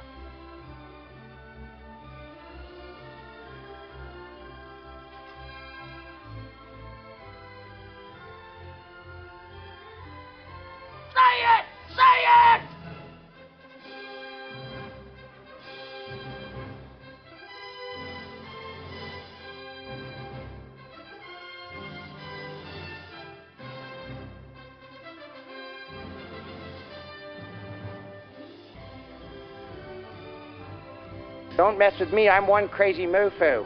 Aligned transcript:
mess 31.81 31.99
with 31.99 32.13
me, 32.13 32.29
I'm 32.29 32.45
one 32.45 32.69
crazy 32.69 33.07
moofoo. 33.07 33.65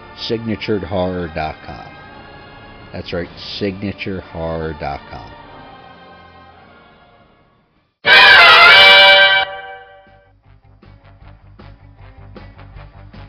SignatureHorror.com. 0.17 1.97
That's 2.91 3.13
right, 3.13 3.29
SignatureHorror.com. 3.59 5.31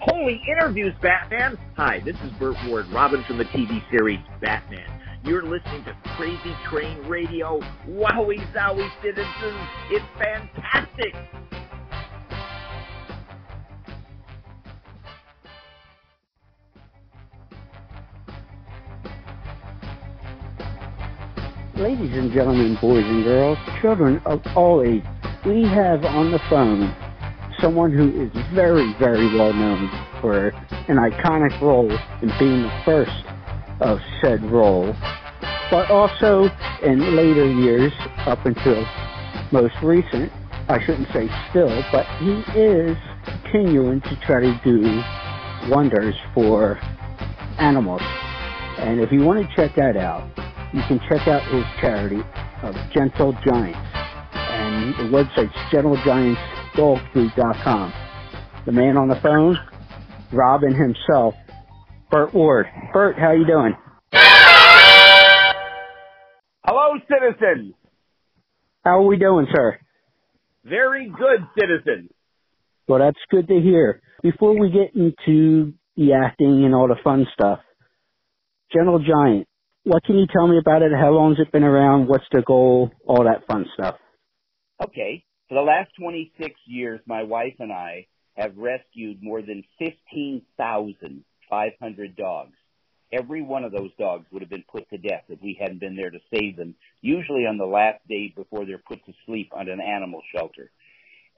Holy 0.01 0.43
interviews, 0.49 0.95
Batman! 1.01 1.57
Hi, 1.77 2.01
this 2.01 2.17
is 2.25 2.31
Burt 2.39 2.57
Ward, 2.67 2.87
Robin 2.89 3.23
from 3.25 3.39
the 3.39 3.45
TV 3.47 3.89
series 3.91 4.21
Batman. 4.41 4.89
You're 5.25 5.43
listening 5.43 5.85
to 5.85 5.97
Crazy 6.17 6.55
Train 6.65 6.99
Radio. 7.07 7.61
Wowie 7.89 8.45
zowie, 8.53 8.91
citizens! 9.01 9.69
It's 9.91 10.05
fantastic! 10.19 11.15
Ladies 21.83 22.17
and 22.17 22.31
gentlemen, 22.31 22.79
boys 22.81 23.05
and 23.05 23.25
girls, 23.25 23.59
children 23.81 24.23
of 24.25 24.41
all 24.55 24.83
ages, 24.83 25.05
we 25.45 25.65
have 25.65 26.05
on 26.05 26.31
the 26.31 26.39
phone 26.49 26.95
someone 27.61 27.91
who 27.91 28.23
is 28.23 28.31
very, 28.55 28.95
very 29.01 29.27
well 29.37 29.53
known 29.53 29.91
for 30.21 30.51
an 30.87 30.97
iconic 30.99 31.61
role 31.61 31.91
in 31.91 32.31
being 32.39 32.63
the 32.63 32.83
first 32.85 33.25
of 33.81 33.99
said 34.21 34.49
role, 34.49 34.95
but 35.73 35.91
also 35.91 36.49
in 36.85 37.17
later 37.17 37.51
years, 37.51 37.93
up 38.27 38.47
until 38.47 38.87
most 39.51 39.75
recent, 39.83 40.31
I 40.69 40.81
shouldn't 40.87 41.09
say 41.13 41.29
still, 41.51 41.83
but 41.91 42.07
he 42.21 42.45
is 42.57 42.97
continuing 43.25 44.03
to 44.03 44.17
try 44.25 44.39
to 44.39 44.61
do 44.63 45.03
wonders 45.69 46.15
for 46.33 46.79
animals. 47.59 48.03
And 48.79 49.01
if 49.01 49.11
you 49.11 49.23
want 49.25 49.45
to 49.45 49.57
check 49.57 49.75
that 49.75 49.97
out, 49.97 50.42
you 50.73 50.81
can 50.89 50.99
check 51.09 51.29
out 51.29 51.43
his 51.53 51.65
charity, 51.81 52.21
of 52.63 52.75
Gentle 52.93 53.33
Giants. 53.45 53.79
And 54.35 54.95
the 54.95 55.05
website's 55.17 55.55
gentlegiantsdogfood.com. 55.73 57.93
The 58.65 58.73
man 58.73 58.97
on 58.97 59.09
the 59.09 59.17
phone, 59.17 59.59
Robin 60.33 60.75
himself, 60.75 61.35
Burt 62.11 62.33
Ward. 62.33 62.67
Burt, 62.93 63.19
how 63.19 63.33
you 63.33 63.45
doing? 63.47 63.77
Hello, 66.65 66.95
citizens. 67.09 67.75
How 68.85 68.99
are 68.99 69.07
we 69.07 69.17
doing, 69.17 69.47
sir? 69.55 69.79
Very 70.65 71.09
good, 71.09 71.47
citizens. 71.59 72.11
Well, 72.87 73.01
that's 73.01 73.19
good 73.31 73.49
to 73.49 73.61
hear. 73.61 74.01
Before 74.23 74.57
we 74.59 74.71
get 74.71 74.95
into 74.95 75.75
the 75.97 76.13
acting 76.13 76.65
and 76.65 76.75
all 76.75 76.87
the 76.89 76.97
fun 77.03 77.27
stuff, 77.35 77.59
Gentle 78.73 79.01
Giant, 79.01 79.47
what 79.85 80.05
can 80.05 80.19
you 80.19 80.27
tell 80.33 80.47
me 80.47 80.59
about 80.59 80.83
it? 80.83 80.93
How 80.93 81.11
long's 81.11 81.41
it 81.41 81.51
been 81.53 81.65
around? 81.65 82.07
What's 82.09 82.27
the 82.31 82.43
goal? 82.43 82.93
All 83.07 83.25
that 83.25 83.47
fun 83.47 83.67
stuff. 83.75 83.97
Okay. 84.83 85.25
For 85.49 85.55
the 85.55 85.63
last 85.63 85.91
26 85.99 86.55
years, 86.67 87.01
my 87.07 87.25
wife 87.25 87.55
and 87.59 87.73
I 87.73 88.07
have 88.37 88.57
rescued 88.57 89.23
more 89.23 89.43
than 89.43 89.65
15,500 89.79 92.17
dogs. 92.17 92.55
Every 93.13 93.43
one 93.43 93.65
of 93.65 93.73
those 93.73 93.91
dogs 93.99 94.27
would 94.33 94.41
have 94.41 94.49
been 94.49 94.65
put 94.71 94.89
to 94.89 94.97
death 94.97 95.25
if 95.29 95.43
we 95.43 95.59
hadn't 95.61 95.81
been 95.81 95.97
there 95.97 96.11
to 96.11 96.21
save 96.33 96.57
them, 96.57 96.75
usually 97.03 97.47
on 97.47 97.59
the 97.59 97.67
last 97.67 97.99
day 98.09 98.33
before 98.35 98.65
they're 98.65 98.79
put 98.79 99.05
to 99.05 99.13
sleep 99.27 99.51
on 99.55 99.69
an 99.69 99.83
animal 99.83 100.23
shelter. 100.35 100.71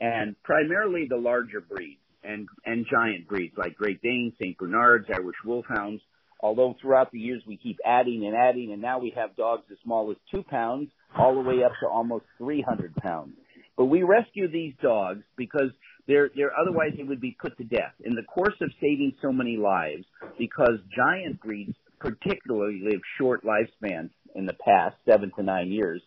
And 0.00 0.40
primarily 0.44 1.08
the 1.08 1.17
larger 1.17 1.61
breeds 1.61 1.99
and, 2.23 2.47
and 2.64 2.87
giant 2.88 3.26
breeds 3.26 3.58
like 3.58 3.75
Great 3.75 4.00
Danes, 4.02 4.35
St. 4.40 4.56
Bernards, 4.56 5.08
Irish 5.12 5.35
Wolfhounds. 5.44 6.00
Although 6.44 6.76
throughout 6.79 7.11
the 7.11 7.19
years 7.19 7.43
we 7.46 7.56
keep 7.56 7.79
adding 7.87 8.26
and 8.26 8.37
adding, 8.37 8.75
and 8.75 8.82
now 8.82 8.99
we 8.99 9.14
have 9.17 9.35
dogs 9.35 9.62
as 9.73 9.79
small 9.82 10.11
as 10.11 10.19
two 10.31 10.43
pounds 10.43 10.91
all 11.17 11.35
the 11.35 11.41
way 11.41 11.64
up 11.64 11.73
to 11.81 11.88
almost 11.88 12.26
300 12.37 12.94
pounds. 12.96 13.32
But 13.79 13.87
we 13.87 14.02
rescue 14.02 14.46
these 14.52 14.75
dogs 14.82 15.23
because 15.38 15.70
they're, 16.06 16.29
they're 16.37 16.52
otherwise 16.55 16.91
they 16.99 17.02
would 17.02 17.23
be 17.23 17.35
put 17.41 17.56
to 17.56 17.64
death. 17.64 17.94
In 18.05 18.14
the 18.14 18.25
course 18.25 18.52
of 18.61 18.70
saving 18.79 19.14
so 19.23 19.32
many 19.32 19.56
lives, 19.56 20.05
because 20.38 20.81
giant 20.94 21.41
breeds 21.41 21.75
particularly 21.99 22.82
live 22.85 23.00
short 23.17 23.43
lifespans 23.43 24.11
in 24.35 24.44
the 24.44 24.52
past, 24.52 24.97
seven 25.08 25.32
to 25.38 25.43
nine 25.43 25.73
years, 25.73 26.02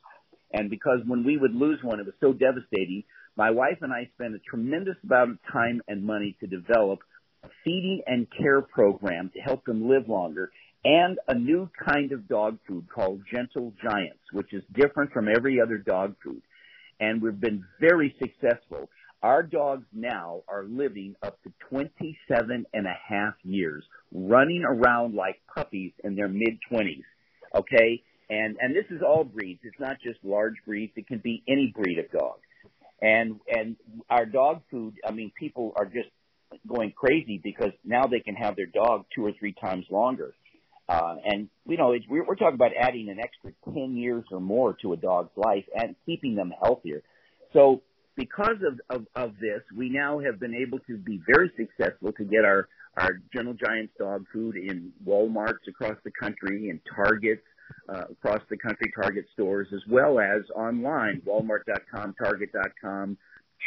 and 0.54 0.69
because 0.69 1.00
when 1.07 1.24
we 1.24 1.38
would 1.38 1.56
lose 1.56 1.80
one, 1.81 2.00
it 2.00 2.06
was 2.06 2.13
so 2.22 2.31
devastating, 2.31 3.04
my 3.36 3.50
wife 3.50 3.80
and 3.81 3.92
I 3.92 4.07
spent 4.13 4.36
a 4.36 4.40
tremendous 4.48 4.98
amount 5.04 5.31
of 5.31 5.38
time 5.51 5.81
and 5.88 6.04
money 6.04 6.38
to 6.42 6.48
develop 6.48 7.00
a 7.44 7.50
feeding 7.63 8.01
and 8.07 8.28
care 8.30 8.62
program 8.62 9.31
to 9.34 9.39
help 9.39 9.66
them 9.66 9.89
live 9.89 10.07
longer 10.07 10.51
and 10.86 11.18
a 11.28 11.34
new 11.34 11.69
kind 11.86 12.12
of 12.12 12.28
dog 12.28 12.57
food 12.68 12.88
called 12.94 13.22
Gentle 13.34 13.74
Giants, 13.81 14.19
which 14.31 14.54
is 14.54 14.63
different 14.74 15.12
from 15.12 15.28
every 15.28 15.60
other 15.60 15.78
dog 15.78 16.16
food 16.24 16.42
and 17.00 17.22
we've 17.22 17.39
been 17.39 17.63
very 17.80 18.16
successful. 18.19 18.89
Our 19.22 19.44
dogs 19.44 19.86
now 19.94 20.42
are 20.48 20.63
living 20.63 21.16
up 21.24 21.42
to 21.44 21.51
27 21.69 22.66
and 22.74 22.86
a 22.86 22.98
half 23.07 23.34
years, 23.44 23.83
running 24.12 24.63
around 24.63 25.16
like 25.16 25.42
puppies 25.54 25.92
in 26.04 26.16
their 26.16 26.28
mid 26.28 26.60
20s. 26.72 27.04
Okay? 27.56 28.04
And, 28.30 28.57
and 28.60 28.75
this 28.75 28.86
is 28.90 29.01
all 29.01 29.24
breeds. 29.24 29.62
It's 29.63 29.80
not 29.80 29.98
just 30.04 30.19
large 30.24 30.56
breeds. 30.66 30.94
It 30.95 31.07
can 31.07 31.19
be 31.19 31.44
any 31.48 31.74
breed 31.75 31.98
of 31.98 32.12
dog. 32.12 32.40
And, 33.01 33.40
and 33.48 33.75
our 34.10 34.25
dog 34.25 34.62
food, 34.69 34.95
I 35.07 35.12
mean, 35.12 35.31
people 35.38 35.74
are 35.78 35.86
just 35.86 36.10
going 36.67 36.91
crazy 36.91 37.39
because 37.44 37.71
now 37.83 38.05
they 38.07 38.19
can 38.19 38.35
have 38.35 38.55
their 38.55 38.65
dog 38.65 39.05
two 39.13 39.25
or 39.25 39.31
three 39.39 39.53
times 39.53 39.85
longer. 39.89 40.33
Uh, 40.89 41.15
and 41.25 41.49
you 41.67 41.77
know, 41.77 41.91
it's, 41.91 42.05
we're, 42.09 42.25
we're 42.25 42.35
talking 42.35 42.55
about 42.55 42.71
adding 42.79 43.09
an 43.09 43.19
extra 43.19 43.51
10 43.73 43.97
years 43.97 44.23
or 44.31 44.39
more 44.39 44.75
to 44.81 44.94
a 44.94 44.97
dog's 44.97 45.35
life 45.35 45.65
and 45.75 45.95
keeping 46.05 46.35
them 46.35 46.53
healthier. 46.61 47.03
So 47.53 47.81
because 48.15 48.57
of, 48.65 48.79
of, 48.89 49.07
of 49.15 49.33
this, 49.39 49.61
we 49.75 49.89
now 49.89 50.19
have 50.19 50.39
been 50.39 50.55
able 50.55 50.79
to 50.88 50.97
be 50.97 51.21
very 51.27 51.51
successful 51.57 52.11
to 52.13 52.23
get 52.23 52.45
our, 52.45 52.67
our 52.97 53.21
Gentle 53.33 53.53
Giants 53.53 53.94
dog 53.99 54.25
food 54.33 54.55
in 54.55 54.91
Walmarts 55.05 55.67
across 55.67 55.97
the 56.03 56.11
country, 56.11 56.69
and 56.69 56.79
Targets 56.95 57.44
uh, 57.89 58.05
across 58.11 58.41
the 58.49 58.57
country, 58.57 58.91
Target 58.99 59.25
stores, 59.33 59.67
as 59.73 59.81
well 59.89 60.19
as 60.19 60.41
online, 60.55 61.21
Walmart.com, 61.27 62.15
Target.com, 62.21 63.17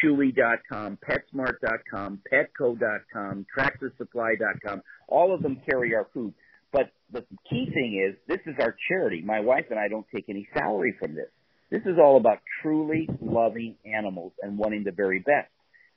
Chewy.com, 0.03 0.99
PetSmart.com, 1.07 2.21
Petco.com, 2.33 3.47
TractorSupply.com. 3.57 4.83
All 5.09 5.35
of 5.35 5.43
them 5.43 5.61
carry 5.69 5.95
our 5.95 6.07
food. 6.15 6.35
But 6.73 6.93
the 7.13 7.25
key 7.49 7.69
thing 7.73 8.01
is, 8.09 8.17
this 8.29 8.41
is 8.47 8.55
our 8.61 8.77
charity. 8.89 9.23
My 9.23 9.41
wife 9.41 9.67
and 9.71 9.79
I 9.79 9.89
don't 9.89 10.07
take 10.15 10.27
any 10.29 10.49
salary 10.57 10.95
from 11.01 11.15
this. 11.15 11.29
This 11.71 11.83
is 11.83 11.99
all 12.03 12.17
about 12.17 12.39
truly 12.63 13.09
loving 13.21 13.77
animals 13.85 14.33
and 14.43 14.59
wanting 14.59 14.85
the 14.85 14.93
very 14.93 15.19
best. 15.21 15.51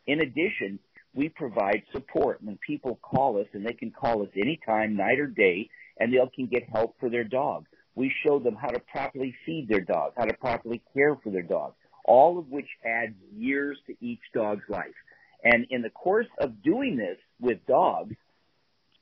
In 0.08 0.20
addition, 0.20 0.80
we 1.16 1.30
provide 1.30 1.84
support 1.92 2.44
when 2.44 2.58
people 2.66 3.00
call 3.02 3.40
us, 3.40 3.48
and 3.54 3.66
they 3.66 3.74
can 3.74 3.92
call 3.92 4.24
us 4.24 4.30
anytime, 4.36 4.96
night 4.96 5.20
or 5.20 5.28
day, 5.28 5.70
and 6.00 6.12
they 6.12 6.18
can 6.36 6.48
get 6.48 6.64
help 6.74 6.96
for 7.00 7.10
their 7.10 7.24
dog. 7.24 7.66
We 7.96 8.12
show 8.26 8.40
them 8.40 8.56
how 8.60 8.70
to 8.70 8.80
properly 8.80 9.36
feed 9.46 9.68
their 9.70 9.82
dog, 9.82 10.14
how 10.18 10.26
to 10.26 10.34
properly 10.34 10.82
care 10.94 11.16
for 11.24 11.30
their 11.30 11.44
dog, 11.44 11.74
all 12.04 12.38
of 12.40 12.50
which 12.50 12.68
adds 12.86 13.16
years 13.36 13.78
to 13.88 13.96
each 14.02 14.22
dog's 14.34 14.68
life. 14.70 14.96
And 15.44 15.68
in 15.70 15.82
the 15.82 15.90
course 15.90 16.28
of 16.40 16.64
doing 16.64 16.98
this 16.98 17.18
with 17.40 17.66
dogs, 17.68 18.16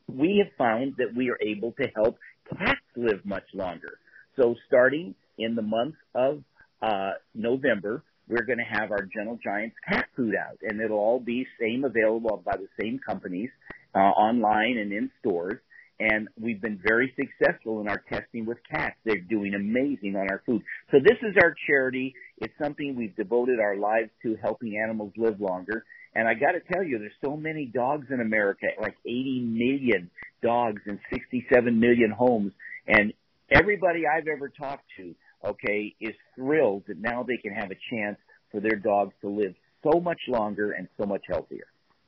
we 0.07 0.43
have 0.43 0.53
found 0.57 0.95
that 0.97 1.15
we 1.15 1.29
are 1.29 1.37
able 1.41 1.71
to 1.73 1.87
help 1.95 2.17
cats 2.57 2.81
live 2.95 3.25
much 3.25 3.43
longer. 3.53 3.99
So 4.35 4.55
starting 4.67 5.15
in 5.37 5.55
the 5.55 5.61
month 5.61 5.95
of 6.15 6.43
uh, 6.81 7.11
November, 7.33 8.03
we're 8.27 8.45
going 8.45 8.59
to 8.59 8.79
have 8.79 8.91
our 8.91 9.03
Gentle 9.13 9.39
Giants 9.43 9.75
cat 9.87 10.07
food 10.15 10.35
out, 10.35 10.57
and 10.61 10.81
it'll 10.81 10.97
all 10.97 11.19
be 11.19 11.45
same 11.59 11.83
available 11.83 12.41
by 12.43 12.55
the 12.57 12.67
same 12.81 12.99
companies 13.05 13.49
uh, 13.93 13.99
online 13.99 14.77
and 14.77 14.91
in 14.91 15.11
stores. 15.19 15.59
And 16.01 16.29
we've 16.39 16.59
been 16.59 16.79
very 16.83 17.13
successful 17.15 17.79
in 17.79 17.87
our 17.87 18.01
testing 18.11 18.47
with 18.47 18.57
cats. 18.71 18.95
They're 19.05 19.21
doing 19.21 19.53
amazing 19.53 20.15
on 20.15 20.31
our 20.31 20.41
food. 20.47 20.63
So 20.89 20.97
this 20.97 21.17
is 21.21 21.35
our 21.43 21.53
charity. 21.67 22.15
It's 22.39 22.53
something 22.59 22.95
we've 22.95 23.15
devoted 23.15 23.59
our 23.59 23.75
lives 23.75 24.09
to 24.23 24.35
helping 24.41 24.79
animals 24.83 25.13
live 25.15 25.39
longer. 25.39 25.85
And 26.15 26.27
I 26.27 26.33
got 26.33 26.53
to 26.53 26.73
tell 26.73 26.83
you, 26.83 26.97
there's 26.97 27.11
so 27.23 27.37
many 27.37 27.67
dogs 27.67 28.07
in 28.09 28.19
America, 28.19 28.65
like 28.81 28.95
80 29.05 29.41
million 29.41 30.09
dogs 30.41 30.81
in 30.87 30.99
67 31.13 31.79
million 31.79 32.09
homes. 32.09 32.53
And 32.87 33.13
everybody 33.51 34.01
I've 34.07 34.27
ever 34.27 34.49
talked 34.49 34.85
to, 34.97 35.13
okay, 35.45 35.93
is 36.01 36.15
thrilled 36.35 36.85
that 36.87 36.97
now 36.97 37.21
they 37.21 37.37
can 37.37 37.53
have 37.53 37.69
a 37.69 37.77
chance 37.91 38.17
for 38.51 38.59
their 38.59 38.75
dogs 38.75 39.13
to 39.21 39.29
live 39.29 39.53
so 39.83 39.99
much 39.99 40.19
longer 40.27 40.71
and 40.71 40.87
so 40.99 41.05
much 41.05 41.21
healthier. 41.29 41.67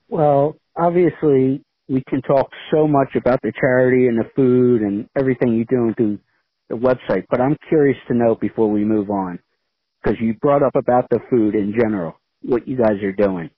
Well, 0.10 0.56
obviously, 0.76 1.64
we 1.90 2.04
can 2.08 2.22
talk 2.22 2.50
so 2.72 2.88
much 2.88 3.16
about 3.16 3.42
the 3.42 3.52
charity 3.60 4.08
and 4.08 4.18
the 4.18 4.30
food 4.36 4.82
and 4.82 5.10
everything 5.16 5.54
you're 5.56 5.66
doing 5.66 5.94
through 5.96 6.20
the 6.70 6.76
website, 6.76 7.26
but 7.30 7.42
I'm 7.42 7.58
curious 7.68 7.98
to 8.08 8.14
know 8.14 8.36
before 8.36 8.70
we 8.70 8.86
move 8.86 9.10
on, 9.10 9.40
because 10.02 10.20
you 10.22 10.34
brought 10.36 10.64
up 10.64 10.76
about 10.76 11.10
the 11.10 11.20
food 11.30 11.56
in 11.56 11.74
general, 11.78 12.20
what 12.42 12.68
you 12.68 12.78
guys 12.78 13.04
are 13.04 13.12
doing. 13.12 13.50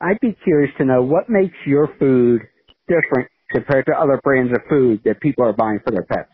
I'd 0.00 0.20
be 0.20 0.36
curious 0.44 0.72
to 0.78 0.84
know 0.84 1.02
what 1.02 1.28
makes 1.28 1.56
your 1.66 1.88
food 1.98 2.42
different 2.88 3.28
compared 3.52 3.86
to 3.86 3.92
other 3.92 4.20
brands 4.22 4.52
of 4.52 4.60
food 4.68 5.02
that 5.04 5.20
people 5.20 5.44
are 5.44 5.52
buying 5.52 5.80
for 5.84 5.90
their 5.90 6.04
pets. 6.04 6.30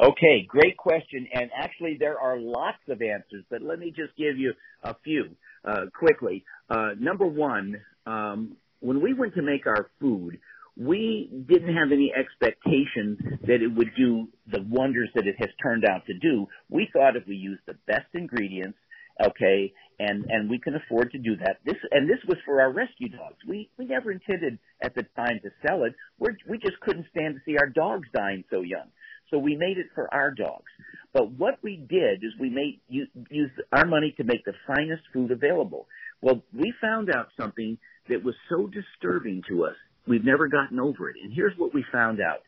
Okay, 0.00 0.46
great 0.46 0.76
question. 0.76 1.26
And 1.32 1.50
actually, 1.56 1.96
there 1.98 2.18
are 2.18 2.38
lots 2.38 2.78
of 2.88 3.00
answers, 3.00 3.44
but 3.50 3.62
let 3.62 3.78
me 3.78 3.88
just 3.88 4.14
give 4.16 4.36
you 4.36 4.52
a 4.82 4.94
few 5.02 5.36
uh, 5.64 5.86
quickly. 5.98 6.44
Uh, 6.68 6.90
number 6.98 7.26
one, 7.26 7.80
um, 8.06 8.56
when 8.80 9.00
we 9.00 9.14
went 9.14 9.34
to 9.34 9.42
make 9.42 9.66
our 9.66 9.90
food, 10.00 10.38
we 10.76 11.30
didn't 11.48 11.74
have 11.74 11.90
any 11.90 12.12
expectation 12.14 13.38
that 13.46 13.62
it 13.62 13.74
would 13.74 13.90
do 13.96 14.28
the 14.50 14.62
wonders 14.68 15.08
that 15.14 15.26
it 15.26 15.36
has 15.38 15.48
turned 15.62 15.84
out 15.84 16.04
to 16.06 16.14
do. 16.14 16.46
We 16.68 16.88
thought 16.92 17.16
if 17.16 17.26
we 17.26 17.36
used 17.36 17.62
the 17.66 17.78
best 17.86 18.06
ingredients, 18.12 18.78
okay, 19.24 19.72
and 19.98 20.26
and 20.28 20.50
we 20.50 20.58
can 20.58 20.74
afford 20.74 21.12
to 21.12 21.18
do 21.18 21.36
that. 21.36 21.56
This 21.64 21.76
and 21.90 22.08
this 22.08 22.18
was 22.28 22.36
for 22.44 22.60
our 22.60 22.70
rescue 22.70 23.08
dogs. 23.08 23.36
We 23.48 23.70
we 23.78 23.86
never 23.86 24.12
intended 24.12 24.58
at 24.82 24.94
the 24.94 25.04
time 25.16 25.40
to 25.42 25.50
sell 25.66 25.84
it. 25.84 25.94
We 26.18 26.30
we 26.48 26.58
just 26.58 26.78
couldn't 26.80 27.06
stand 27.10 27.36
to 27.36 27.40
see 27.46 27.56
our 27.56 27.68
dogs 27.68 28.08
dying 28.14 28.44
so 28.50 28.60
young. 28.60 28.88
So 29.30 29.38
we 29.38 29.56
made 29.56 29.78
it 29.78 29.86
for 29.94 30.12
our 30.12 30.30
dogs. 30.30 30.70
But 31.12 31.32
what 31.32 31.58
we 31.62 31.76
did 31.76 32.22
is 32.22 32.32
we 32.38 32.50
made 32.50 32.80
use 32.88 33.50
our 33.72 33.86
money 33.86 34.14
to 34.18 34.24
make 34.24 34.44
the 34.44 34.52
finest 34.66 35.02
food 35.12 35.30
available. 35.30 35.88
Well, 36.20 36.42
we 36.52 36.72
found 36.80 37.10
out 37.10 37.28
something 37.38 37.78
that 38.08 38.24
was 38.24 38.34
so 38.48 38.66
disturbing 38.68 39.42
to 39.48 39.64
us. 39.64 39.74
We've 40.06 40.24
never 40.24 40.48
gotten 40.48 40.78
over 40.78 41.10
it. 41.10 41.16
And 41.22 41.32
here's 41.32 41.56
what 41.58 41.74
we 41.74 41.84
found 41.92 42.20
out. 42.20 42.42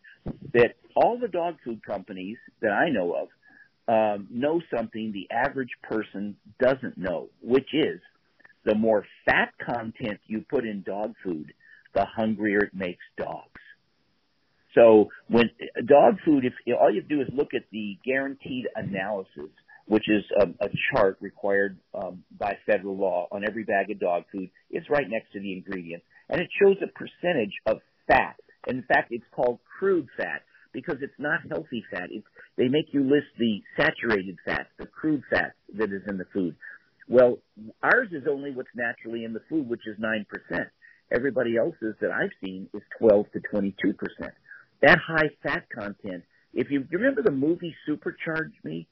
That 0.53 0.75
all 0.95 1.19
the 1.19 1.29
dog 1.29 1.57
food 1.65 1.83
companies 1.85 2.39
that 2.61 2.73
I 2.73 2.91
know 2.91 3.15
of 3.15 3.29
um, 3.89 4.29
know 4.31 4.61
something 4.75 5.13
the 5.13 5.35
average 5.35 5.71
person 5.83 6.37
doesn't 6.61 6.99
know, 6.99 7.29
which 7.43 7.69
is 7.73 8.01
the 8.65 8.75
more 8.75 9.05
fat 9.25 9.53
content 9.65 10.21
you 10.27 10.45
put 10.49 10.65
in 10.65 10.83
dog 10.83 11.15
food, 11.25 11.53
the 11.95 12.05
hungrier 12.05 12.59
it 12.65 12.75
makes 12.75 13.03
dogs. 13.17 13.49
So 14.75 15.09
when 15.29 15.51
dog 15.87 16.19
food, 16.25 16.45
if 16.45 16.53
all 16.79 16.93
you 16.93 17.03
do 17.03 17.23
is 17.23 17.29
look 17.33 17.55
at 17.55 17.63
the 17.73 17.97
guaranteed 18.05 18.67
analysis 18.77 19.51
which 19.89 20.05
is 20.09 20.23
a, 20.41 20.65
a 20.65 20.69
chart 20.93 21.17
required 21.21 21.79
um, 21.95 22.23
by 22.39 22.57
federal 22.67 22.97
law 22.97 23.27
on 23.33 23.43
every 23.47 23.65
bag 23.65 23.91
of 23.91 23.99
dog 23.99 24.25
food. 24.31 24.51
It's 24.71 24.89
right 24.91 25.09
next 25.09 25.33
to 25.33 25.41
the 25.41 25.53
ingredients, 25.53 26.05
and 26.29 26.41
it 26.41 26.49
shows 26.61 26.77
a 26.83 26.87
percentage 26.87 27.55
of 27.67 27.79
fat. 28.07 28.37
In 28.67 28.83
fact, 28.83 29.09
it's 29.11 29.25
called 29.35 29.59
crude 29.79 30.09
fat 30.17 30.43
because 30.73 30.97
it's 31.01 31.19
not 31.19 31.41
healthy 31.49 31.83
fat. 31.91 32.09
It's, 32.11 32.27
they 32.57 32.69
make 32.69 32.93
you 32.93 33.03
list 33.03 33.29
the 33.39 33.63
saturated 33.77 34.37
fats, 34.45 34.69
the 34.79 34.87
crude 34.87 35.23
fat 35.31 35.55
that 35.75 35.91
is 35.91 36.03
in 36.07 36.19
the 36.19 36.27
food. 36.35 36.55
Well, 37.09 37.39
ours 37.83 38.09
is 38.13 38.25
only 38.31 38.51
what's 38.51 38.69
naturally 38.75 39.25
in 39.25 39.33
the 39.33 39.41
food, 39.49 39.69
which 39.69 39.87
is 39.87 39.97
9%. 39.99 40.27
Everybody 41.11 41.57
else's 41.57 41.95
that 42.03 42.11
I've 42.11 42.33
seen 42.45 42.69
is 42.75 42.83
12 42.99 43.27
to 43.33 43.41
22%. 43.55 43.95
That 44.83 44.99
high 44.99 45.31
fat 45.43 45.65
content, 45.75 46.25
if 46.53 46.71
you, 46.71 46.87
you 46.91 46.99
remember 46.99 47.23
the 47.23 47.31
movie 47.31 47.75
Supercharge 47.89 48.53
Me? 48.63 48.87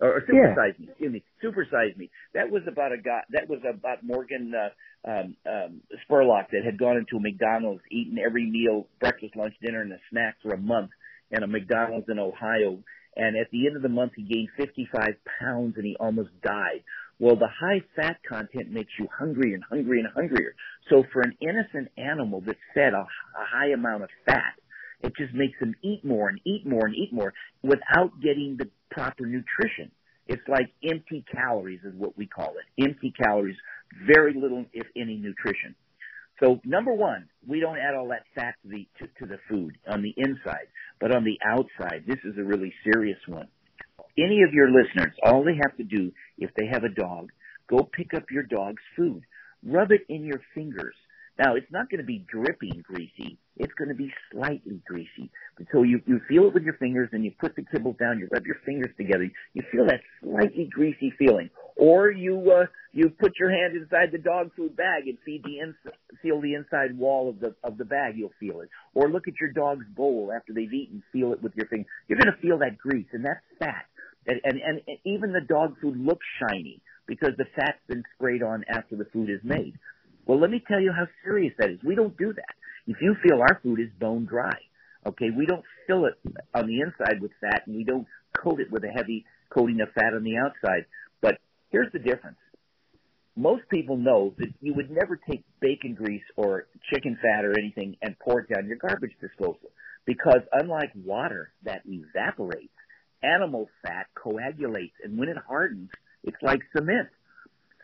Or, 0.00 0.16
or 0.16 0.20
Supersize 0.22 0.74
Yeah. 0.78 0.86
Me, 0.86 0.88
excuse 0.88 1.12
me, 1.12 1.22
Supersize 1.42 1.96
Me. 1.96 2.10
That 2.34 2.50
was 2.50 2.62
about 2.66 2.92
a 2.92 2.98
guy, 2.98 3.22
that 3.30 3.48
was 3.48 3.60
about 3.68 4.02
Morgan, 4.02 4.52
uh, 4.54 4.70
um, 5.08 5.36
um, 5.46 5.80
Spurlock 6.04 6.50
that 6.52 6.64
had 6.64 6.78
gone 6.78 6.96
into 6.96 7.16
a 7.16 7.20
McDonald's, 7.20 7.82
eaten 7.90 8.18
every 8.18 8.50
meal, 8.50 8.86
breakfast, 9.00 9.36
lunch, 9.36 9.54
dinner, 9.62 9.82
and 9.82 9.92
a 9.92 9.98
snack 10.10 10.36
for 10.42 10.52
a 10.52 10.58
month 10.58 10.90
in 11.30 11.42
a 11.42 11.46
McDonald's 11.46 12.06
in 12.08 12.18
Ohio. 12.18 12.78
And 13.16 13.36
at 13.36 13.50
the 13.50 13.66
end 13.66 13.76
of 13.76 13.82
the 13.82 13.88
month, 13.88 14.12
he 14.16 14.22
gained 14.22 14.48
55 14.56 15.08
pounds 15.40 15.74
and 15.76 15.84
he 15.84 15.96
almost 15.98 16.30
died. 16.42 16.84
Well, 17.18 17.36
the 17.36 17.48
high 17.48 17.82
fat 17.96 18.16
content 18.26 18.70
makes 18.70 18.92
you 18.98 19.06
hungry 19.16 19.52
and 19.52 19.62
hungry 19.62 20.00
and 20.00 20.08
hungrier. 20.14 20.54
So 20.88 21.04
for 21.12 21.20
an 21.20 21.36
innocent 21.40 21.88
animal 21.98 22.40
that's 22.40 22.58
fed 22.74 22.94
a, 22.94 23.00
a 23.02 23.06
high 23.36 23.72
amount 23.74 24.04
of 24.04 24.10
fat, 24.24 24.54
it 25.02 25.12
just 25.16 25.34
makes 25.34 25.58
them 25.60 25.74
eat 25.82 26.04
more 26.04 26.28
and 26.28 26.40
eat 26.46 26.66
more 26.66 26.86
and 26.86 26.94
eat 26.94 27.12
more 27.12 27.32
without 27.62 28.20
getting 28.22 28.56
the 28.58 28.68
proper 28.90 29.26
nutrition. 29.26 29.90
It's 30.26 30.46
like 30.48 30.72
empty 30.84 31.24
calories 31.32 31.80
is 31.84 31.94
what 31.96 32.16
we 32.16 32.26
call 32.26 32.54
it. 32.58 32.84
Empty 32.88 33.12
calories, 33.22 33.56
very 34.06 34.34
little, 34.34 34.64
if 34.72 34.86
any, 34.96 35.16
nutrition. 35.16 35.74
So 36.42 36.60
number 36.64 36.92
one, 36.92 37.28
we 37.46 37.60
don't 37.60 37.78
add 37.78 37.94
all 37.94 38.08
that 38.08 38.24
fat 38.34 38.54
to 38.62 38.68
the 38.68 38.88
to, 38.98 39.06
to 39.20 39.26
the 39.26 39.38
food 39.48 39.76
on 39.86 40.02
the 40.02 40.14
inside, 40.16 40.68
but 41.00 41.14
on 41.14 41.24
the 41.24 41.38
outside, 41.44 42.04
this 42.06 42.18
is 42.24 42.38
a 42.38 42.44
really 42.44 42.72
serious 42.84 43.18
one. 43.26 43.48
Any 44.18 44.42
of 44.42 44.52
your 44.52 44.70
listeners, 44.70 45.14
all 45.22 45.44
they 45.44 45.58
have 45.62 45.76
to 45.76 45.84
do 45.84 46.12
if 46.38 46.50
they 46.56 46.66
have 46.66 46.84
a 46.84 46.88
dog, 46.88 47.30
go 47.68 47.84
pick 47.84 48.14
up 48.14 48.24
your 48.30 48.42
dog's 48.42 48.82
food, 48.96 49.22
rub 49.64 49.90
it 49.92 50.02
in 50.08 50.24
your 50.24 50.40
fingers. 50.54 50.94
Now, 51.40 51.54
it's 51.54 51.72
not 51.72 51.88
going 51.88 52.00
to 52.02 52.06
be 52.06 52.22
dripping 52.30 52.84
greasy. 52.86 53.38
It's 53.56 53.72
going 53.78 53.88
to 53.88 53.94
be 53.94 54.12
slightly 54.30 54.82
greasy. 54.86 55.30
So 55.72 55.84
you, 55.84 56.02
you 56.06 56.20
feel 56.28 56.44
it 56.44 56.52
with 56.52 56.64
your 56.64 56.74
fingers 56.74 57.08
and 57.12 57.24
you 57.24 57.32
put 57.40 57.56
the 57.56 57.64
kibble 57.72 57.94
down, 57.94 58.18
you 58.18 58.28
rub 58.30 58.44
your 58.44 58.58
fingers 58.66 58.90
together, 58.98 59.26
you 59.54 59.62
feel 59.72 59.86
that 59.86 60.00
slightly 60.22 60.68
greasy 60.70 61.14
feeling. 61.18 61.48
Or 61.76 62.10
you, 62.10 62.52
uh, 62.52 62.66
you 62.92 63.08
put 63.08 63.38
your 63.38 63.50
hand 63.50 63.74
inside 63.74 64.12
the 64.12 64.18
dog 64.18 64.50
food 64.54 64.76
bag 64.76 65.08
and 65.08 65.16
feed 65.24 65.42
the 65.42 65.60
ins- 65.60 65.94
feel 66.20 66.42
the 66.42 66.52
inside 66.52 66.98
wall 66.98 67.30
of 67.30 67.40
the, 67.40 67.54
of 67.64 67.78
the 67.78 67.86
bag, 67.86 68.18
you'll 68.18 68.34
feel 68.38 68.60
it. 68.60 68.68
Or 68.92 69.08
look 69.08 69.26
at 69.26 69.40
your 69.40 69.50
dog's 69.50 69.86
bowl 69.96 70.30
after 70.36 70.52
they've 70.52 70.70
eaten, 70.70 71.02
feel 71.10 71.32
it 71.32 71.42
with 71.42 71.54
your 71.56 71.68
finger. 71.68 71.88
You're 72.06 72.18
going 72.18 72.34
to 72.34 72.42
feel 72.42 72.58
that 72.58 72.76
grease 72.76 73.08
and 73.12 73.24
that's 73.24 73.40
fat. 73.58 73.86
And, 74.26 74.42
and, 74.44 74.60
and 74.60 74.98
even 75.06 75.32
the 75.32 75.40
dog 75.40 75.76
food 75.80 75.96
looks 75.96 76.26
shiny 76.38 76.82
because 77.06 77.30
the 77.38 77.46
fat's 77.56 77.80
been 77.88 78.02
sprayed 78.14 78.42
on 78.42 78.66
after 78.68 78.94
the 78.94 79.06
food 79.06 79.30
is 79.30 79.40
made. 79.42 79.78
Well, 80.30 80.38
let 80.38 80.52
me 80.52 80.62
tell 80.64 80.78
you 80.78 80.92
how 80.92 81.08
serious 81.24 81.52
that 81.58 81.70
is. 81.70 81.80
We 81.82 81.96
don't 81.96 82.16
do 82.16 82.32
that. 82.32 82.54
If 82.86 82.98
you 83.02 83.16
feel 83.20 83.40
our 83.40 83.58
food 83.64 83.80
is 83.80 83.88
bone 83.98 84.26
dry, 84.26 84.56
okay, 85.04 85.30
we 85.36 85.44
don't 85.44 85.64
fill 85.88 86.04
it 86.04 86.14
on 86.54 86.68
the 86.68 86.82
inside 86.82 87.20
with 87.20 87.32
fat 87.40 87.66
and 87.66 87.74
we 87.74 87.82
don't 87.82 88.06
coat 88.40 88.60
it 88.60 88.70
with 88.70 88.84
a 88.84 88.92
heavy 88.96 89.24
coating 89.52 89.80
of 89.80 89.88
fat 89.92 90.14
on 90.14 90.22
the 90.22 90.36
outside. 90.36 90.86
But 91.20 91.38
here's 91.70 91.90
the 91.92 91.98
difference. 91.98 92.36
Most 93.34 93.68
people 93.70 93.96
know 93.96 94.32
that 94.38 94.54
you 94.60 94.72
would 94.74 94.88
never 94.88 95.16
take 95.16 95.42
bacon 95.60 95.94
grease 95.94 96.22
or 96.36 96.68
chicken 96.94 97.18
fat 97.20 97.44
or 97.44 97.58
anything 97.58 97.96
and 98.00 98.16
pour 98.20 98.38
it 98.38 98.54
down 98.54 98.68
your 98.68 98.76
garbage 98.76 99.16
disposal 99.20 99.72
because 100.06 100.42
unlike 100.52 100.92
water 100.94 101.50
that 101.64 101.82
evaporates, 101.86 102.70
animal 103.20 103.68
fat 103.82 104.06
coagulates 104.14 104.94
and 105.02 105.18
when 105.18 105.28
it 105.28 105.38
hardens, 105.48 105.90
it's 106.22 106.40
like 106.40 106.60
cement. 106.72 107.08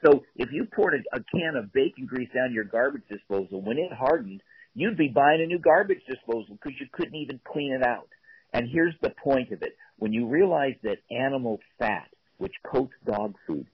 So 0.05 0.25
if 0.37 0.51
you 0.53 0.67
poured 0.67 0.95
a, 0.95 1.17
a 1.17 1.25
can 1.33 1.57
of 1.57 1.73
bacon 1.73 2.07
grease 2.07 2.29
down 2.35 2.53
your 2.53 2.65
garbage 2.65 3.09
disposal, 3.09 3.63
when 3.63 3.79
it 3.79 3.93
hardened, 3.93 4.43
you'd 4.75 4.97
be 4.97 5.09
buying 5.09 5.43
a 5.43 5.47
new 5.47 5.59
garbage 5.59 6.03
disposal 6.09 6.55
because 6.55 6.79
you 6.79 6.87
couldn't 6.93 7.15
even 7.15 7.41
clean 7.45 7.73
it 7.73 7.87
out. 7.87 8.09
And 8.53 8.69
here's 8.71 8.95
the 9.01 9.11
point 9.11 9.53
of 9.53 9.63
it. 9.63 9.77
When 9.99 10.13
you 10.13 10.27
realize 10.27 10.75
that 10.83 10.99
animal 11.11 11.61
fat, 11.79 12.09
which 12.39 12.55
coats 12.63 12.93
dog 13.07 13.35
food, 13.47 13.67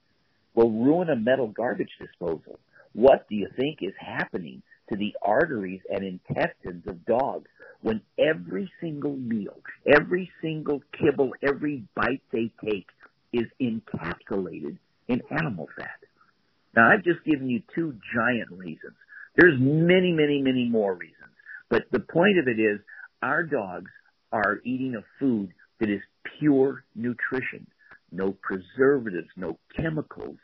will 0.55 0.71
ruin 0.71 1.09
a 1.09 1.15
metal 1.15 1.47
garbage 1.47 1.91
disposal, 1.99 2.59
what 2.93 3.27
do 3.27 3.35
you 3.35 3.49
think 3.57 3.79
is 3.81 3.93
happening 3.99 4.61
to 4.89 4.95
the 4.95 5.15
arteries 5.21 5.81
and 5.89 6.03
intestines 6.03 6.85
of 6.87 7.05
dogs 7.05 7.49
when 7.81 8.01
every 8.17 8.71
single 8.79 9.15
meal, 9.15 9.57
every 9.85 10.31
single 10.41 10.81
kibble, 10.99 11.31
every 11.41 11.83
bite 11.95 12.21
they 12.31 12.51
take 12.63 12.87
is 13.33 13.47
encapsulated 13.61 14.77
in 15.07 15.21
animal 15.31 15.67
fat? 15.77 16.02
Now, 16.75 16.89
I've 16.91 17.03
just 17.03 17.23
given 17.25 17.49
you 17.49 17.61
two 17.75 17.95
giant 18.15 18.51
reasons. 18.51 18.95
There's 19.35 19.59
many, 19.59 20.11
many, 20.11 20.41
many 20.41 20.67
more 20.69 20.93
reasons. 20.93 21.17
But 21.69 21.83
the 21.91 21.99
point 21.99 22.39
of 22.39 22.47
it 22.47 22.59
is 22.59 22.79
our 23.21 23.43
dogs 23.43 23.91
are 24.31 24.59
eating 24.65 24.95
a 24.95 25.05
food 25.19 25.53
that 25.79 25.89
is 25.89 26.01
pure 26.39 26.83
nutrition. 26.95 27.67
No 28.11 28.35
preservatives, 28.41 29.29
no 29.35 29.57
chemicals, 29.75 30.37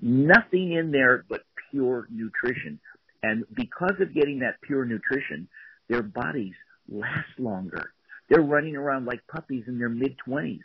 nothing 0.00 0.72
in 0.72 0.90
there 0.90 1.24
but 1.28 1.42
pure 1.70 2.06
nutrition. 2.10 2.80
And 3.22 3.44
because 3.54 3.94
of 4.00 4.14
getting 4.14 4.40
that 4.40 4.60
pure 4.62 4.84
nutrition, 4.84 5.48
their 5.88 6.02
bodies 6.02 6.54
last 6.88 7.38
longer. 7.38 7.92
They're 8.28 8.42
running 8.42 8.76
around 8.76 9.04
like 9.06 9.20
puppies 9.28 9.64
in 9.66 9.78
their 9.78 9.88
mid 9.88 10.16
twenties. 10.24 10.62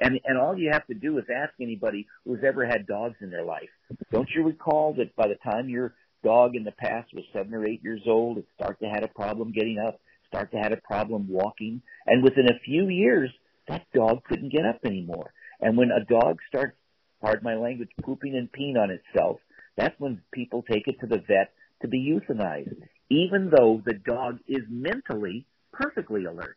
And 0.00 0.20
and 0.24 0.38
all 0.38 0.56
you 0.56 0.70
have 0.72 0.86
to 0.86 0.94
do 0.94 1.18
is 1.18 1.24
ask 1.34 1.52
anybody 1.60 2.06
who's 2.24 2.40
ever 2.46 2.66
had 2.66 2.86
dogs 2.86 3.16
in 3.20 3.30
their 3.30 3.44
life. 3.44 3.68
Don't 4.10 4.28
you 4.34 4.44
recall 4.44 4.94
that 4.94 5.14
by 5.16 5.28
the 5.28 5.50
time 5.50 5.68
your 5.68 5.94
dog 6.24 6.54
in 6.54 6.64
the 6.64 6.72
past 6.72 7.12
was 7.14 7.24
seven 7.32 7.52
or 7.52 7.66
eight 7.66 7.82
years 7.82 8.02
old, 8.06 8.38
it 8.38 8.46
started 8.54 8.86
to 8.86 8.90
have 8.90 9.04
a 9.04 9.08
problem 9.08 9.52
getting 9.52 9.78
up, 9.78 10.00
start 10.28 10.50
to 10.52 10.58
have 10.58 10.72
a 10.72 10.80
problem 10.86 11.26
walking, 11.28 11.82
and 12.06 12.22
within 12.22 12.46
a 12.46 12.58
few 12.64 12.88
years, 12.88 13.30
that 13.68 13.86
dog 13.94 14.24
couldn't 14.24 14.52
get 14.52 14.64
up 14.64 14.80
anymore. 14.84 15.32
And 15.60 15.76
when 15.76 15.90
a 15.90 16.04
dog 16.04 16.38
starts, 16.48 16.76
pardon 17.20 17.44
my 17.44 17.54
language, 17.54 17.90
pooping 18.02 18.34
and 18.34 18.50
peeing 18.50 18.80
on 18.80 18.90
itself, 18.90 19.40
that's 19.76 19.98
when 19.98 20.22
people 20.32 20.62
take 20.62 20.86
it 20.86 20.96
to 21.00 21.06
the 21.06 21.18
vet 21.18 21.52
to 21.82 21.88
be 21.88 22.12
euthanized, 22.12 22.82
even 23.10 23.50
though 23.54 23.82
the 23.84 23.94
dog 23.94 24.38
is 24.48 24.62
mentally 24.68 25.46
perfectly 25.72 26.24
alert. 26.24 26.56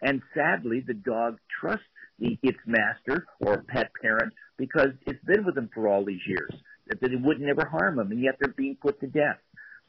And 0.00 0.22
sadly, 0.34 0.82
the 0.84 0.94
dog 0.94 1.38
trusts 1.60 1.84
its 2.42 2.58
master 2.66 3.26
or 3.40 3.64
pet 3.68 3.90
parent 4.00 4.32
because 4.56 4.90
it's 5.06 5.24
been 5.24 5.44
with 5.44 5.54
them 5.54 5.70
for 5.74 5.88
all 5.88 6.04
these 6.04 6.20
years, 6.26 6.52
that, 6.86 7.02
it 7.02 7.20
would 7.20 7.40
never 7.40 7.64
harm 7.66 7.96
them, 7.96 8.10
and 8.10 8.22
yet 8.22 8.36
they're 8.40 8.54
being 8.56 8.76
put 8.80 9.00
to 9.00 9.06
death. 9.06 9.38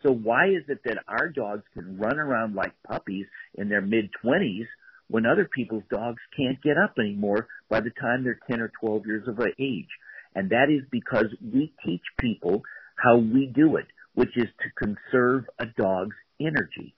So 0.03 0.11
why 0.11 0.47
is 0.47 0.63
it 0.67 0.79
that 0.85 1.03
our 1.07 1.29
dogs 1.29 1.63
can 1.73 1.97
run 1.97 2.19
around 2.19 2.55
like 2.55 2.73
puppies 2.83 3.25
in 3.55 3.69
their 3.69 3.81
mid 3.81 4.09
twenties 4.21 4.65
when 5.07 5.25
other 5.25 5.47
people's 5.53 5.83
dogs 5.89 6.21
can't 6.35 6.61
get 6.61 6.77
up 6.77 6.95
anymore 6.99 7.47
by 7.69 7.79
the 7.79 7.91
time 8.01 8.23
they're 8.23 8.39
10 8.49 8.59
or 8.61 8.71
12 8.81 9.05
years 9.05 9.27
of 9.27 9.39
age? 9.59 9.87
And 10.35 10.49
that 10.49 10.69
is 10.69 10.83
because 10.91 11.27
we 11.41 11.73
teach 11.85 12.01
people 12.19 12.63
how 12.95 13.17
we 13.17 13.51
do 13.53 13.77
it, 13.77 13.85
which 14.15 14.35
is 14.35 14.47
to 14.61 14.85
conserve 14.85 15.45
a 15.59 15.65
dog's 15.65 16.15
energy. 16.39 16.95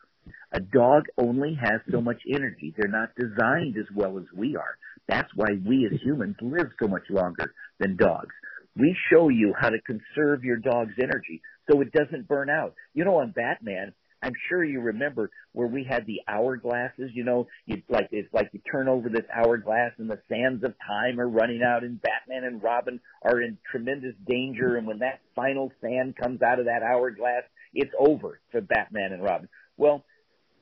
A 0.52 0.60
dog 0.60 1.04
only 1.18 1.58
has 1.62 1.82
so 1.92 2.02
much 2.02 2.22
energy. 2.34 2.74
They're 2.76 2.90
not 2.90 3.10
designed 3.16 3.78
as 3.78 3.86
well 3.94 4.18
as 4.18 4.26
we 4.36 4.56
are. 4.56 4.78
That's 5.08 5.30
why 5.36 5.50
we 5.66 5.86
as 5.86 6.00
humans 6.02 6.36
live 6.42 6.70
so 6.82 6.88
much 6.88 7.04
longer 7.10 7.54
than 7.80 7.96
dogs. 7.96 8.34
We 8.76 8.96
show 9.12 9.30
you 9.30 9.54
how 9.58 9.70
to 9.70 9.82
conserve 9.82 10.44
your 10.44 10.58
dog's 10.58 10.96
energy 11.02 11.42
so 11.70 11.82
it 11.82 11.92
doesn't 11.92 12.28
burn 12.28 12.50
out. 12.50 12.74
You 12.94 13.06
know, 13.06 13.18
on 13.18 13.32
Batman, 13.32 13.94
I'm 14.22 14.34
sure 14.50 14.64
you 14.64 14.82
remember 14.82 15.30
where 15.54 15.68
we 15.68 15.86
had 15.88 16.06
the 16.08 16.22
hourglasses, 16.28 17.14
you 17.14 17.24
know, 17.24 17.48
you 17.66 17.84
like 17.90 18.10
it's 18.12 18.34
like 18.34 18.50
you 18.54 18.60
turn 18.72 18.88
over 18.88 19.08
this 19.08 19.26
hourglass 19.32 19.92
and 20.00 20.10
the 20.10 20.20
sands 20.28 20.64
of 20.64 20.74
time 20.86 21.20
are 21.20 21.30
running 21.30 21.62
out 21.62 21.84
and 21.84 22.02
Batman 22.02 22.44
and 22.44 22.64
Robin 22.64 23.00
are 23.22 23.40
in 23.42 23.58
tremendous 23.70 24.16
danger 24.28 24.78
and 24.78 24.88
when 24.88 25.00
that 25.00 25.20
final 25.36 25.72
sand 25.80 26.16
comes 26.16 26.42
out 26.42 26.60
of 26.60 26.66
that 26.66 26.82
hourglass, 26.82 27.44
it's 27.74 27.94
over 28.00 28.40
for 28.52 28.62
Batman 28.62 29.14
and 29.14 29.24
Robin. 29.24 29.48
Well, 29.78 30.04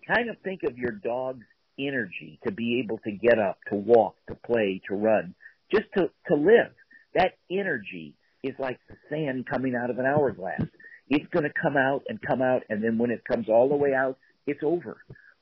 kind 0.05 0.29
of 0.29 0.35
think 0.43 0.63
of 0.63 0.77
your 0.77 0.91
dog's 0.91 1.45
energy 1.79 2.39
to 2.45 2.51
be 2.51 2.81
able 2.83 2.99
to 2.99 3.11
get 3.11 3.39
up, 3.39 3.57
to 3.69 3.75
walk, 3.75 4.15
to 4.27 4.35
play, 4.35 4.81
to 4.89 4.95
run, 4.95 5.35
just 5.71 5.85
to, 5.97 6.09
to 6.27 6.35
live. 6.35 6.73
That 7.15 7.37
energy 7.51 8.15
is 8.43 8.53
like 8.59 8.79
the 8.89 8.95
sand 9.09 9.45
coming 9.51 9.75
out 9.75 9.89
of 9.89 9.99
an 9.99 10.05
hourglass. 10.05 10.61
It's 11.09 11.29
going 11.31 11.43
to 11.43 11.61
come 11.61 11.77
out 11.77 12.03
and 12.07 12.19
come 12.21 12.41
out, 12.41 12.63
and 12.69 12.83
then 12.83 12.97
when 12.97 13.11
it 13.11 13.23
comes 13.25 13.47
all 13.49 13.69
the 13.69 13.75
way 13.75 13.93
out, 13.93 14.17
it's 14.47 14.61
over. 14.63 14.97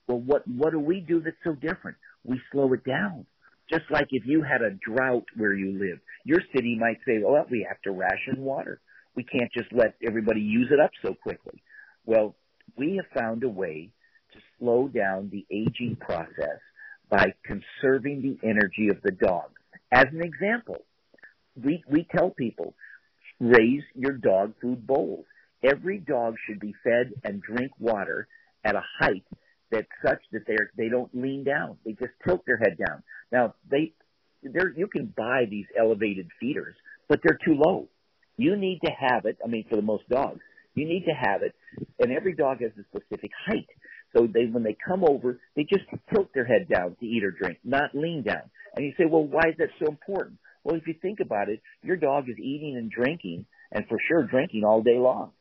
Well, 0.07 0.19
what 0.19 0.47
what 0.47 0.71
do 0.71 0.79
we 0.79 0.99
do 0.99 1.21
that's 1.21 1.37
so 1.43 1.53
different? 1.53 1.97
We 2.23 2.39
slow 2.51 2.73
it 2.73 2.83
down. 2.83 3.25
Just 3.71 3.89
like 3.89 4.07
if 4.11 4.23
you 4.25 4.43
had 4.43 4.61
a 4.61 4.71
drought 4.71 5.25
where 5.37 5.53
you 5.53 5.79
live, 5.79 5.99
your 6.25 6.41
city 6.53 6.77
might 6.77 6.97
say, 7.05 7.21
well, 7.23 7.45
we 7.49 7.65
have 7.67 7.81
to 7.83 7.91
ration 7.91 8.43
water. 8.43 8.81
We 9.15 9.23
can't 9.23 9.51
just 9.53 9.71
let 9.71 9.95
everybody 10.05 10.41
use 10.41 10.69
it 10.71 10.79
up 10.79 10.91
so 11.01 11.13
quickly. 11.13 11.63
Well, 12.05 12.35
we 12.77 12.97
have 12.97 13.21
found 13.21 13.43
a 13.43 13.49
way 13.49 13.91
to 14.33 14.39
slow 14.59 14.87
down 14.87 15.29
the 15.31 15.45
aging 15.51 15.97
process 15.99 16.59
by 17.09 17.33
conserving 17.43 18.21
the 18.21 18.47
energy 18.47 18.89
of 18.89 19.01
the 19.03 19.11
dog. 19.11 19.49
As 19.91 20.05
an 20.11 20.21
example, 20.23 20.85
we, 21.61 21.83
we 21.89 22.07
tell 22.15 22.29
people, 22.29 22.73
raise 23.39 23.83
your 23.95 24.13
dog 24.13 24.53
food 24.61 24.87
bowls. 24.87 25.25
Every 25.63 25.99
dog 25.99 26.35
should 26.47 26.59
be 26.59 26.73
fed 26.83 27.13
and 27.23 27.41
drink 27.41 27.71
water 27.79 28.27
at 28.63 28.75
a 28.75 28.83
height 28.99 29.25
that's 29.71 29.87
such 30.05 30.21
that 30.31 30.41
they're, 30.47 30.71
they 30.77 30.89
don't 30.89 31.13
lean 31.13 31.43
down. 31.43 31.77
They 31.85 31.91
just 31.91 32.13
tilt 32.25 32.45
their 32.45 32.57
head 32.57 32.77
down. 32.77 33.03
Now, 33.31 33.55
they, 33.69 33.93
there, 34.43 34.73
you 34.75 34.87
can 34.87 35.13
buy 35.15 35.45
these 35.49 35.65
elevated 35.77 36.27
feeders, 36.39 36.75
but 37.07 37.19
they're 37.23 37.39
too 37.45 37.55
low. 37.55 37.87
You 38.37 38.55
need 38.55 38.79
to 38.85 38.91
have 38.91 39.25
it. 39.25 39.37
I 39.43 39.47
mean, 39.47 39.65
for 39.69 39.75
the 39.75 39.81
most 39.81 40.07
dogs, 40.09 40.39
you 40.73 40.85
need 40.87 41.05
to 41.05 41.11
have 41.11 41.41
it, 41.43 41.53
and 41.99 42.11
every 42.11 42.33
dog 42.33 42.61
has 42.61 42.71
a 42.79 42.97
specific 42.97 43.31
height. 43.45 43.67
So 44.15 44.27
they, 44.27 44.45
when 44.45 44.63
they 44.63 44.75
come 44.85 45.03
over, 45.03 45.39
they 45.55 45.63
just 45.63 45.85
tilt 46.13 46.33
their 46.33 46.45
head 46.45 46.67
down 46.67 46.95
to 46.99 47.05
eat 47.05 47.23
or 47.23 47.31
drink, 47.31 47.59
not 47.63 47.95
lean 47.95 48.23
down. 48.23 48.49
And 48.75 48.85
you 48.85 48.93
say, 48.97 49.05
well, 49.09 49.23
why 49.23 49.49
is 49.49 49.55
that 49.57 49.69
so 49.79 49.87
important? 49.87 50.37
Well, 50.63 50.75
if 50.75 50.87
you 50.87 50.95
think 51.01 51.19
about 51.19 51.49
it, 51.49 51.61
your 51.81 51.95
dog 51.95 52.29
is 52.29 52.37
eating 52.37 52.75
and 52.77 52.91
drinking, 52.91 53.45
and 53.71 53.85
for 53.87 53.97
sure 54.07 54.23
drinking 54.23 54.63
all 54.63 54.81
day 54.81 54.97
long. 54.97 55.31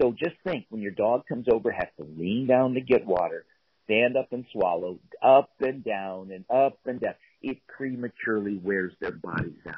So 0.00 0.12
just 0.12 0.36
think, 0.44 0.66
when 0.70 0.80
your 0.80 0.92
dog 0.92 1.26
comes 1.28 1.46
over, 1.52 1.70
has 1.70 1.88
to 1.98 2.04
lean 2.04 2.46
down 2.46 2.74
to 2.74 2.80
get 2.80 3.04
water, 3.04 3.44
stand 3.84 4.16
up 4.16 4.28
and 4.32 4.46
swallow, 4.52 4.98
up 5.22 5.50
and 5.60 5.84
down 5.84 6.30
and 6.32 6.44
up 6.48 6.78
and 6.86 7.00
down. 7.00 7.14
It 7.42 7.58
prematurely 7.76 8.56
wears 8.56 8.92
their 9.00 9.12
bodies 9.12 9.58
out. 9.68 9.74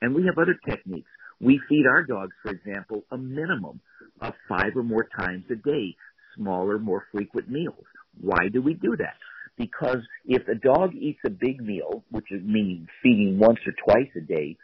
And 0.00 0.14
we 0.14 0.24
have 0.26 0.38
other 0.38 0.58
techniques. 0.68 1.08
We 1.40 1.60
feed 1.68 1.86
our 1.86 2.02
dogs, 2.02 2.32
for 2.42 2.50
example, 2.52 3.04
a 3.10 3.18
minimum 3.18 3.80
of 4.20 4.32
five 4.48 4.76
or 4.76 4.82
more 4.82 5.06
times 5.16 5.44
a 5.50 5.56
day, 5.56 5.96
smaller, 6.36 6.78
more 6.78 7.06
frequent 7.12 7.50
meals. 7.50 7.84
Why 8.20 8.48
do 8.52 8.60
we 8.62 8.74
do 8.74 8.96
that? 8.96 9.16
Because 9.56 9.98
if 10.24 10.46
a 10.48 10.54
dog 10.54 10.94
eats 10.94 11.20
a 11.26 11.30
big 11.30 11.60
meal, 11.60 12.04
which 12.10 12.26
means 12.30 12.88
feeding 13.02 13.38
once 13.38 13.58
or 13.66 13.72
twice 13.84 14.10
a 14.16 14.20
day, 14.20 14.56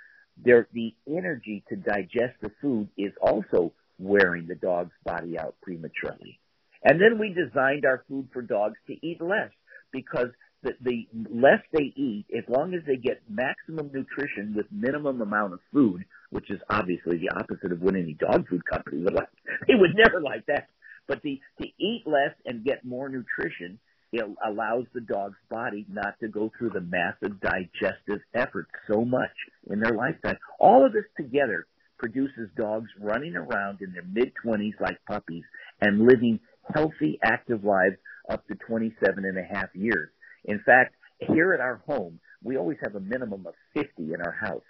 there, 0.43 0.69
the 0.73 0.95
energy 1.07 1.63
to 1.69 1.77
digest 1.77 2.41
the 2.41 2.51
food 2.61 2.89
is 2.97 3.13
also 3.21 3.73
wearing 3.99 4.47
the 4.47 4.55
dog's 4.55 4.93
body 5.05 5.39
out 5.39 5.57
prematurely. 5.63 6.39
And 6.85 7.01
then 7.01 7.19
we 7.19 7.35
designed 7.35 7.85
our 7.85 8.05
food 8.09 8.29
for 8.33 8.41
dogs 8.41 8.77
to 8.87 8.95
eat 9.07 9.21
less 9.21 9.51
because 9.93 10.29
the, 10.63 10.73
the 10.81 11.07
less 11.33 11.61
they 11.73 11.93
eat, 11.97 12.27
as 12.37 12.45
long 12.49 12.75
as 12.75 12.81
they 12.87 12.97
get 12.97 13.23
maximum 13.29 13.91
nutrition 13.93 14.55
with 14.57 14.67
minimum 14.71 15.21
amount 15.21 15.55
of 15.55 15.61
food, 15.73 16.05
which 16.31 16.51
is 16.51 16.61
obviously 16.69 17.19
the 17.19 17.31
opposite 17.31 17.73
of 17.73 17.81
what 17.81 17.95
any 17.95 18.15
dog 18.15 18.49
food 18.49 18.63
company 18.65 19.03
would 19.03 19.15
like. 19.15 19.29
They 19.67 19.75
would 19.75 19.95
never 19.95 20.21
like 20.21 20.47
that. 20.47 20.69
But 21.09 21.23
the, 21.23 21.41
to 21.61 21.67
eat 21.79 22.05
less 22.07 22.35
and 22.45 22.65
get 22.65 22.85
more 22.85 23.09
nutrition, 23.09 23.81
it 24.12 24.25
allows 24.47 24.85
the 24.95 25.00
dog's 25.00 25.38
body 25.50 25.85
not 25.91 26.19
to 26.21 26.29
go 26.29 26.50
through 26.57 26.71
the 26.71 26.81
massive 26.81 27.41
digestive 27.41 28.21
effort 28.35 28.69
so 28.91 29.05
much 29.05 29.33
in 29.69 29.81
their 29.81 29.95
lifetime. 29.95 30.38
All 30.61 30.87
of 30.87 30.93
this 30.93 31.05
together 31.17 31.67
produces 31.99 32.49
dogs 32.57 32.88
running 33.00 33.37
around 33.37 33.81
in 33.81 33.93
their 33.93 34.05
mid 34.05 34.33
20s 34.45 34.81
like 34.81 34.99
puppies 35.07 35.45
and 35.81 36.07
living 36.07 36.41
healthy, 36.75 37.19
active 37.23 37.65
lives 37.65 37.97
up 38.31 38.47
to 38.49 38.55
27 38.55 39.25
and 39.25 39.38
a 39.38 39.43
half 39.43 39.75
years. 39.75 40.11
In 40.45 40.61
fact, 40.65 40.95
here 41.19 41.53
at 41.53 41.61
our 41.61 41.83
home, 41.87 42.21
we 42.43 42.57
always 42.57 42.79
have 42.83 42.95
a 42.95 43.00
minimum 43.00 43.47
of 43.47 43.55
50 43.75 44.15
in 44.15 44.21
our 44.21 44.37
house. 44.41 44.62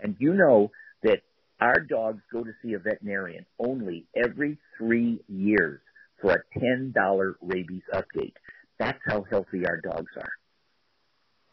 And 0.00 0.16
you 0.18 0.34
know 0.34 0.70
that 1.02 1.22
our 1.60 1.80
dogs 1.80 2.22
go 2.32 2.44
to 2.44 2.52
see 2.62 2.74
a 2.74 2.78
veterinarian 2.78 3.44
only 3.58 4.06
every 4.14 4.58
three 4.78 5.20
years 5.28 5.80
for 6.20 6.32
a 6.32 6.42
$10 6.58 7.34
rabies 7.42 7.82
update. 7.92 8.34
That's 8.78 8.98
how 9.06 9.24
healthy 9.30 9.66
our 9.66 9.80
dogs 9.80 10.12
are. 10.16 10.30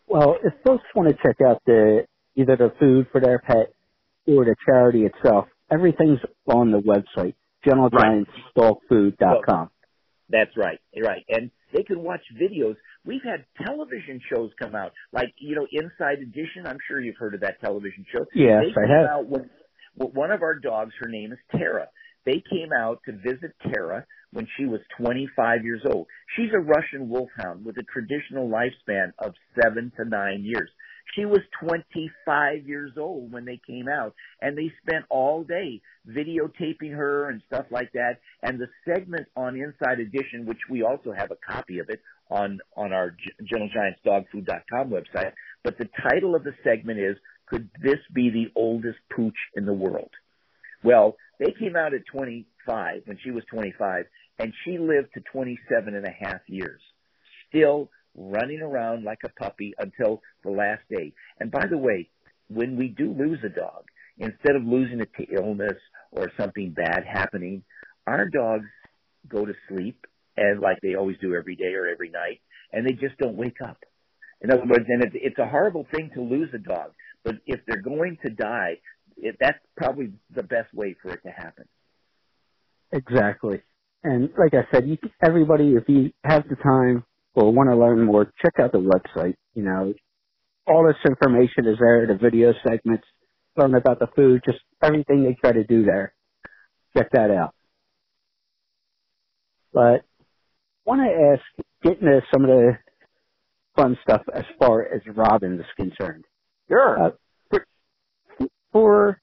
Well, 0.08 0.38
if 0.44 0.54
folks 0.66 0.84
want 0.96 1.10
to 1.10 1.16
check 1.16 1.42
out 1.46 1.62
the 1.66 2.06
either 2.36 2.56
the 2.58 2.72
food 2.80 3.08
for 3.12 3.20
their 3.22 3.38
pet 3.40 3.74
or 4.28 4.46
the 4.46 4.56
charity 4.66 5.06
itself, 5.06 5.46
everything's 5.72 6.20
on 6.48 6.72
the 6.72 6.80
website, 6.80 7.36
GentleGiantsDogFood.com. 7.66 9.70
That's 10.30 10.56
right, 10.58 10.80
right. 11.02 11.24
And 11.30 11.52
they 11.74 11.84
can 11.84 12.02
watch 12.02 12.22
videos. 12.42 12.76
We've 13.06 13.22
had 13.24 13.46
television 13.66 14.20
shows 14.34 14.52
come 14.62 14.76
out, 14.76 14.94
like 15.12 15.34
you 15.38 15.56
know, 15.56 15.68
Inside 15.72 16.20
Edition. 16.22 16.66
I'm 16.66 16.78
sure 16.88 17.02
you've 17.02 17.18
heard 17.18 17.34
of 17.34 17.42
that 17.42 17.60
television 17.62 18.06
show. 18.12 18.26
Yes, 18.34 18.64
they 18.76 18.82
I 18.82 18.88
have. 18.88 19.08
Out 19.10 19.28
when, 19.28 19.50
one 19.96 20.32
of 20.32 20.42
our 20.42 20.56
dogs, 20.56 20.94
her 21.00 21.10
name 21.10 21.32
is 21.32 21.40
Tara. 21.52 21.88
They 22.26 22.42
came 22.50 22.70
out 22.78 23.02
to 23.06 23.12
visit 23.12 23.56
Tara 23.62 24.06
when 24.32 24.48
she 24.58 24.66
was 24.66 24.80
25 24.98 25.64
years 25.64 25.82
old. 25.86 26.08
She's 26.36 26.52
a 26.54 26.60
Russian 26.60 27.10
wolfhound 27.10 27.66
with 27.66 27.78
a 27.78 27.84
traditional 27.84 28.50
lifespan 28.50 29.12
of 29.20 29.34
seven 29.62 29.92
to 29.98 30.06
nine 30.06 30.44
years. 30.44 30.70
She 31.16 31.26
was 31.26 31.42
25 31.62 32.66
years 32.66 32.94
old 32.98 33.32
when 33.32 33.46
they 33.46 33.60
came 33.68 33.88
out, 33.88 34.16
and 34.42 34.58
they 34.58 34.72
spent 34.86 35.06
all 35.10 35.44
day 35.44 35.82
videotaping 36.08 36.96
her 36.96 37.30
and 37.30 37.42
stuff 37.48 37.66
like 37.70 37.92
that. 37.94 38.20
And 38.42 38.60
the 38.60 38.68
segment 38.86 39.28
on 39.36 39.56
Inside 39.56 40.00
Edition, 40.00 40.46
which 40.46 40.62
we 40.70 40.82
also 40.82 41.12
have 41.12 41.30
a 41.32 41.52
copy 41.52 41.80
of 41.80 41.90
it 41.90 42.02
on 42.32 42.60
on 42.76 42.94
our 42.94 43.16
GentleGiantsDogFood.com 43.42 44.90
website, 44.90 45.34
but 45.64 45.78
the 45.78 45.90
title 46.10 46.36
of 46.36 46.44
the 46.44 46.54
segment 46.64 47.00
is 47.00 47.18
"Could 47.54 47.70
this 47.80 48.00
be 48.12 48.32
the 48.32 48.52
oldest 48.56 48.98
pooch 49.16 49.38
in 49.56 49.66
the 49.66 49.74
world?" 49.74 50.10
Well, 50.84 51.18
they 51.38 51.52
came 51.52 51.76
out 51.76 51.94
at 51.94 52.02
25 52.12 53.04
when 53.06 53.20
she 53.24 53.30
was 53.30 53.44
25, 53.46 54.08
and 54.40 54.54
she 54.66 54.80
lived 54.80 55.14
to 55.14 55.22
27 55.22 55.94
and 55.94 56.04
a 56.04 56.10
half 56.10 56.42
years, 56.48 56.82
still 57.48 57.92
running 58.16 58.62
around 58.62 59.04
like 59.04 59.20
a 59.24 59.30
puppy 59.30 59.76
until 59.78 60.24
the 60.44 60.50
last 60.50 60.82
day. 60.90 61.14
And 61.40 61.52
by 61.52 61.68
the 61.68 61.78
way, 61.78 62.10
when 62.48 62.76
we 62.76 62.88
do 62.88 63.14
lose 63.14 63.40
a 63.44 63.50
dog, 63.50 63.86
instead 64.18 64.56
of 64.56 64.64
losing 64.64 65.00
it 65.00 65.14
to 65.18 65.36
illness 65.36 65.78
or 66.12 66.32
something 66.36 66.72
bad 66.72 67.04
happening, 67.06 67.64
our 68.08 68.28
dogs 68.30 68.70
go 69.28 69.46
to 69.46 69.54
sleep 69.70 70.08
and 70.38 70.60
like 70.60 70.80
they 70.82 70.96
always 70.96 71.18
do 71.20 71.36
every 71.36 71.56
day 71.56 71.76
or 71.76 71.88
every 71.88 72.10
night, 72.10 72.42
and 72.72 72.84
they 72.86 72.94
just 72.94 73.18
don't 73.20 73.38
wake 73.38 73.62
up. 73.64 73.78
In 74.42 74.52
other 74.52 74.66
words, 74.66 74.86
and 74.88 75.04
it's, 75.14 75.40
a 75.40 75.48
horrible 75.48 75.86
thing 75.94 76.10
to 76.16 76.22
lose 76.22 76.50
a 76.54 76.58
dog, 76.58 76.92
but 77.24 77.36
if 77.46 77.62
they're 77.68 77.82
going 77.82 78.18
to 78.24 78.30
die, 78.30 78.80
it, 79.18 79.38
that's 79.40 79.60
probably 79.78 80.12
the 80.36 80.44
best 80.44 80.74
way 80.74 80.96
for 81.02 81.12
it 81.12 81.22
to 81.26 81.32
happen. 81.32 81.66
Exactly. 82.92 83.62
And 84.04 84.30
like 84.38 84.54
I 84.54 84.68
said, 84.72 84.88
you, 84.88 84.98
everybody, 85.24 85.74
if 85.74 85.88
you 85.88 86.12
have 86.24 86.48
the 86.50 86.56
time 86.56 87.06
or 87.36 87.52
want 87.52 87.70
to 87.70 87.76
learn 87.76 88.04
more, 88.04 88.32
check 88.42 88.54
out 88.60 88.72
the 88.72 88.80
website. 88.80 89.36
You 89.56 89.64
know, 89.64 89.94
all 90.68 90.86
this 90.86 90.98
information 91.10 91.68
is 91.68 91.78
there, 91.80 92.06
the 92.08 92.18
video 92.22 92.54
segments, 92.68 93.06
learn 93.56 93.76
about 93.76 94.00
the 94.00 94.08
food, 94.16 94.42
just 94.46 94.60
everything 94.84 95.24
they 95.24 95.38
try 95.40 95.54
to 95.54 95.64
do 95.64 95.86
there. 95.86 96.14
Check 96.96 97.12
that 97.14 97.32
out. 97.32 97.56
But 99.74 100.04
want 100.86 101.02
to 101.02 101.34
ask, 101.34 101.68
getting 101.82 102.08
to 102.08 102.22
some 102.32 102.44
of 102.44 102.50
the 102.50 102.78
fun 103.76 103.98
stuff 104.04 104.22
as 104.34 104.44
far 104.60 104.84
as 104.84 105.02
Robin 105.16 105.60
is 105.60 105.66
concerned. 105.76 106.26
Sure. 106.70 107.04
Uh, 107.04 107.10
for, 107.50 107.66
for 108.72 109.22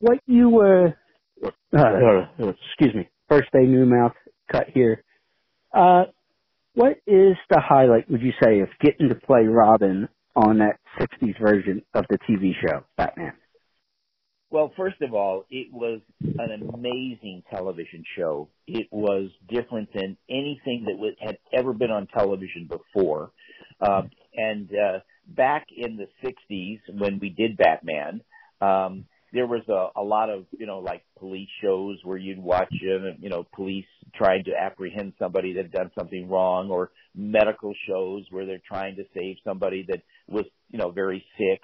what 0.00 0.18
you 0.26 0.60
uh, 0.60 1.48
uh, 1.76 2.26
excuse 2.38 2.94
me, 2.94 3.08
first 3.28 3.50
day 3.52 3.64
new 3.64 3.86
mouth 3.86 4.12
cut 4.50 4.66
here. 4.72 5.02
Uh, 5.72 6.04
what 6.74 6.92
is 7.06 7.36
the 7.50 7.60
highlight, 7.60 8.10
would 8.10 8.22
you 8.22 8.32
say, 8.42 8.60
of 8.60 8.68
getting 8.80 9.08
to 9.08 9.14
play 9.14 9.44
Robin 9.44 10.08
on 10.36 10.58
that 10.58 10.78
60s 11.00 11.38
version 11.40 11.82
of 11.94 12.04
the 12.08 12.18
TV 12.18 12.52
show, 12.64 12.84
Batman? 12.96 13.32
Well, 14.50 14.72
first 14.76 15.02
of 15.02 15.12
all, 15.12 15.44
it 15.50 15.66
was 15.72 16.00
an 16.22 16.70
amazing 16.72 17.42
television 17.50 18.02
show. 18.16 18.48
It 18.66 18.86
was 18.90 19.28
different 19.48 19.90
than 19.92 20.16
anything 20.30 20.86
that 20.86 21.14
had 21.20 21.36
ever 21.52 21.74
been 21.74 21.90
on 21.90 22.06
television 22.06 22.68
before. 22.68 23.30
Um, 23.80 24.10
and 24.34 24.70
uh, 24.70 24.98
back 25.28 25.66
in 25.76 25.96
the 25.96 26.08
60s, 26.24 26.80
when 26.92 27.18
we 27.20 27.30
did 27.30 27.56
Batman, 27.56 28.22
um, 28.60 29.04
there 29.32 29.46
was 29.46 29.62
a, 29.68 30.00
a 30.00 30.02
lot 30.02 30.30
of, 30.30 30.46
you 30.58 30.66
know, 30.66 30.78
like 30.78 31.04
police 31.18 31.48
shows 31.62 31.98
where 32.02 32.16
you'd 32.16 32.38
watch, 32.38 32.72
you 32.80 33.28
know, 33.28 33.46
police 33.54 33.84
trying 34.14 34.44
to 34.44 34.52
apprehend 34.58 35.12
somebody 35.18 35.52
that 35.54 35.64
had 35.64 35.72
done 35.72 35.90
something 35.98 36.28
wrong, 36.28 36.70
or 36.70 36.90
medical 37.14 37.74
shows 37.86 38.24
where 38.30 38.46
they're 38.46 38.62
trying 38.66 38.96
to 38.96 39.04
save 39.14 39.36
somebody 39.44 39.84
that 39.88 40.02
was, 40.26 40.44
you 40.70 40.78
know, 40.78 40.90
very 40.90 41.24
sick. 41.36 41.60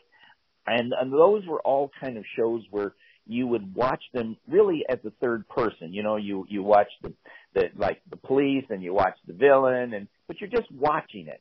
And, 0.66 0.92
and 0.98 1.12
those 1.12 1.46
were 1.46 1.60
all 1.60 1.90
kind 2.02 2.18
of 2.18 2.24
shows 2.36 2.62
where 2.70 2.94
you 3.26 3.46
would 3.46 3.74
watch 3.74 4.02
them 4.12 4.36
really 4.48 4.84
as 4.88 4.98
the 5.02 5.12
third 5.20 5.48
person. 5.48 5.92
You 5.92 6.02
know, 6.02 6.16
you 6.16 6.46
you 6.48 6.62
watch 6.62 6.88
the 7.02 7.12
the 7.54 7.64
like 7.76 8.02
the 8.10 8.16
police 8.16 8.64
and 8.68 8.82
you 8.82 8.92
watch 8.92 9.16
the 9.26 9.32
villain, 9.32 9.94
and 9.94 10.08
but 10.26 10.40
you're 10.40 10.50
just 10.50 10.70
watching 10.70 11.28
it. 11.28 11.40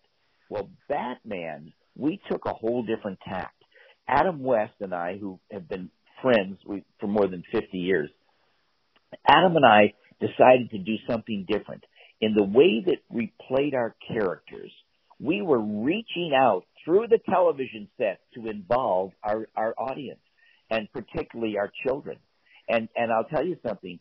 Well, 0.49 0.69
Batman 0.87 1.73
we 1.95 2.19
took 2.29 2.45
a 2.45 2.53
whole 2.53 2.83
different 2.83 3.19
tact. 3.27 3.55
Adam 4.07 4.43
West 4.43 4.73
and 4.79 4.93
I, 4.93 5.17
who 5.17 5.39
have 5.51 5.67
been 5.67 5.89
friends 6.21 6.57
for 6.99 7.07
more 7.07 7.27
than 7.27 7.43
50 7.51 7.77
years, 7.77 8.09
Adam 9.27 9.55
and 9.55 9.65
I 9.65 9.93
decided 10.19 10.71
to 10.71 10.77
do 10.77 10.95
something 11.09 11.45
different. 11.47 11.83
In 12.21 12.33
the 12.33 12.43
way 12.43 12.83
that 12.85 12.99
we 13.09 13.33
played 13.47 13.75
our 13.75 13.95
characters, 14.07 14.71
we 15.19 15.41
were 15.41 15.59
reaching 15.59 16.31
out 16.35 16.63
through 16.83 17.07
the 17.07 17.19
television 17.29 17.87
set 17.97 18.19
to 18.35 18.47
involve 18.47 19.11
our, 19.23 19.47
our 19.55 19.73
audience 19.77 20.19
and 20.69 20.91
particularly 20.91 21.57
our 21.57 21.71
children. 21.85 22.17
And, 22.67 22.89
and 22.95 23.11
I'll 23.11 23.25
tell 23.25 23.45
you 23.45 23.57
something. 23.65 23.99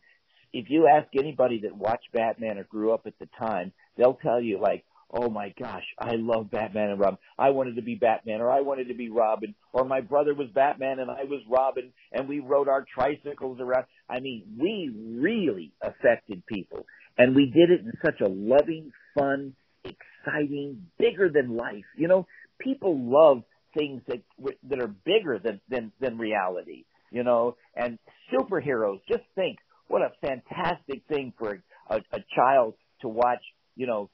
If 0.53 0.67
you 0.69 0.87
ask 0.87 1.09
anybody 1.19 1.61
that 1.63 1.77
watched 1.77 2.13
Batman 2.13 2.59
or 2.59 2.65
grew 2.65 2.93
up 2.93 3.07
at 3.07 3.19
the 3.19 3.29
time, 3.39 3.73
they'll 3.97 4.19
tell 4.23 4.41
you 4.41 4.61
like, 4.61 4.85
oh 5.13 5.29
my 5.29 5.53
gosh, 5.59 5.85
I 5.99 6.13
love 6.15 6.51
Batman 6.51 6.91
and 6.91 7.01
Robin. 7.01 7.19
I 7.39 7.51
wanted 7.51 7.77
to 7.77 7.83
be 7.83 7.95
Batman 7.95 8.41
or 8.41 8.51
I 8.51 8.61
wanted 8.61 8.89
to 8.89 8.95
be 8.95 9.11
Robin 9.11 9.55
or 9.73 9.85
my 9.85 10.01
brother 10.01 10.35
was 10.35 10.49
Batman 10.55 10.99
and 11.01 11.11
I 11.11 11.25
was 11.25 11.43
Robin 11.49 11.93
and 12.13 12.29
we 12.29 12.41
rode 12.41 12.69
our 12.69 12.85
tricycles 12.95 13.61
around. 13.61 13.85
I 14.09 14.21
mean, 14.21 14.45
we 14.59 14.91
really 15.21 15.73
affected 15.83 16.47
people 16.47 16.87
and 17.19 17.37
we 17.37 17.47
did 17.47 17.71
it 17.71 17.81
in 17.81 17.93
such 18.05 18.21
a 18.21 18.29
loving, 18.29 18.93
fun, 19.19 19.55
exciting, 19.85 20.87
bigger 20.99 21.29
than 21.29 21.57
life. 21.57 21.85
You 21.97 22.09
know, 22.09 22.27
people 22.59 22.99
love 22.99 23.43
things 23.77 24.03
that 24.09 24.23
that 24.69 24.81
are 24.81 24.95
bigger 25.05 25.39
than 25.43 25.61
than 25.69 25.93
than 26.01 26.19
reality. 26.19 26.85
You 27.11 27.25
know, 27.25 27.57
and 27.77 27.99
superheroes. 28.33 29.01
Just 29.07 29.25
think, 29.35 29.59
what 29.89 30.01
a 30.01 30.13
fantastic 30.27 31.03
thing 31.09 31.35
for 31.39 31.63
a, 31.91 31.97
a 31.97 32.21
child 32.35 32.75
to 33.03 33.09
watch. 33.09 33.43
You 33.77 33.87
know, 33.87 34.11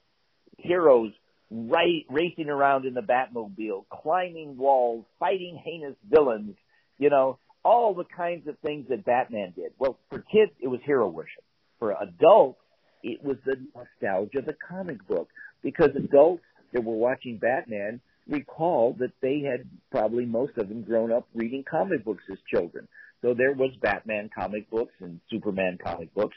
heroes 0.61 1.11
right, 1.51 2.05
racing 2.09 2.49
around 2.49 2.85
in 2.85 2.93
the 2.93 3.01
Batmobile, 3.01 3.85
climbing 3.89 4.57
walls, 4.57 5.05
fighting 5.19 5.59
heinous 5.63 5.95
villains, 6.09 6.55
you 6.97 7.09
know, 7.09 7.39
all 7.63 7.93
the 7.93 8.05
kinds 8.05 8.47
of 8.47 8.57
things 8.59 8.85
that 8.89 9.05
Batman 9.05 9.53
did. 9.55 9.71
Well, 9.77 9.97
for 10.09 10.19
kids, 10.19 10.51
it 10.61 10.67
was 10.67 10.79
hero 10.85 11.07
worship. 11.07 11.43
For 11.79 11.91
adults, 11.91 12.59
it 13.03 13.23
was 13.23 13.37
the 13.45 13.55
nostalgia 13.75 14.39
of 14.39 14.45
the 14.45 14.55
comic 14.69 15.05
book 15.07 15.29
because 15.61 15.89
adults 15.95 16.43
that 16.73 16.83
were 16.83 16.95
watching 16.95 17.37
Batman 17.37 18.01
recall 18.27 18.95
that 18.99 19.11
they 19.21 19.41
had 19.41 19.67
probably 19.91 20.25
most 20.25 20.57
of 20.57 20.69
them 20.69 20.83
grown 20.83 21.11
up 21.11 21.27
reading 21.33 21.63
comic 21.69 22.05
books 22.05 22.23
as 22.31 22.37
children. 22.53 22.87
So 23.21 23.33
there 23.33 23.53
was 23.53 23.71
Batman 23.81 24.29
comic 24.33 24.69
books 24.69 24.93
and 24.99 25.19
Superman 25.29 25.77
comic 25.83 26.13
books. 26.13 26.35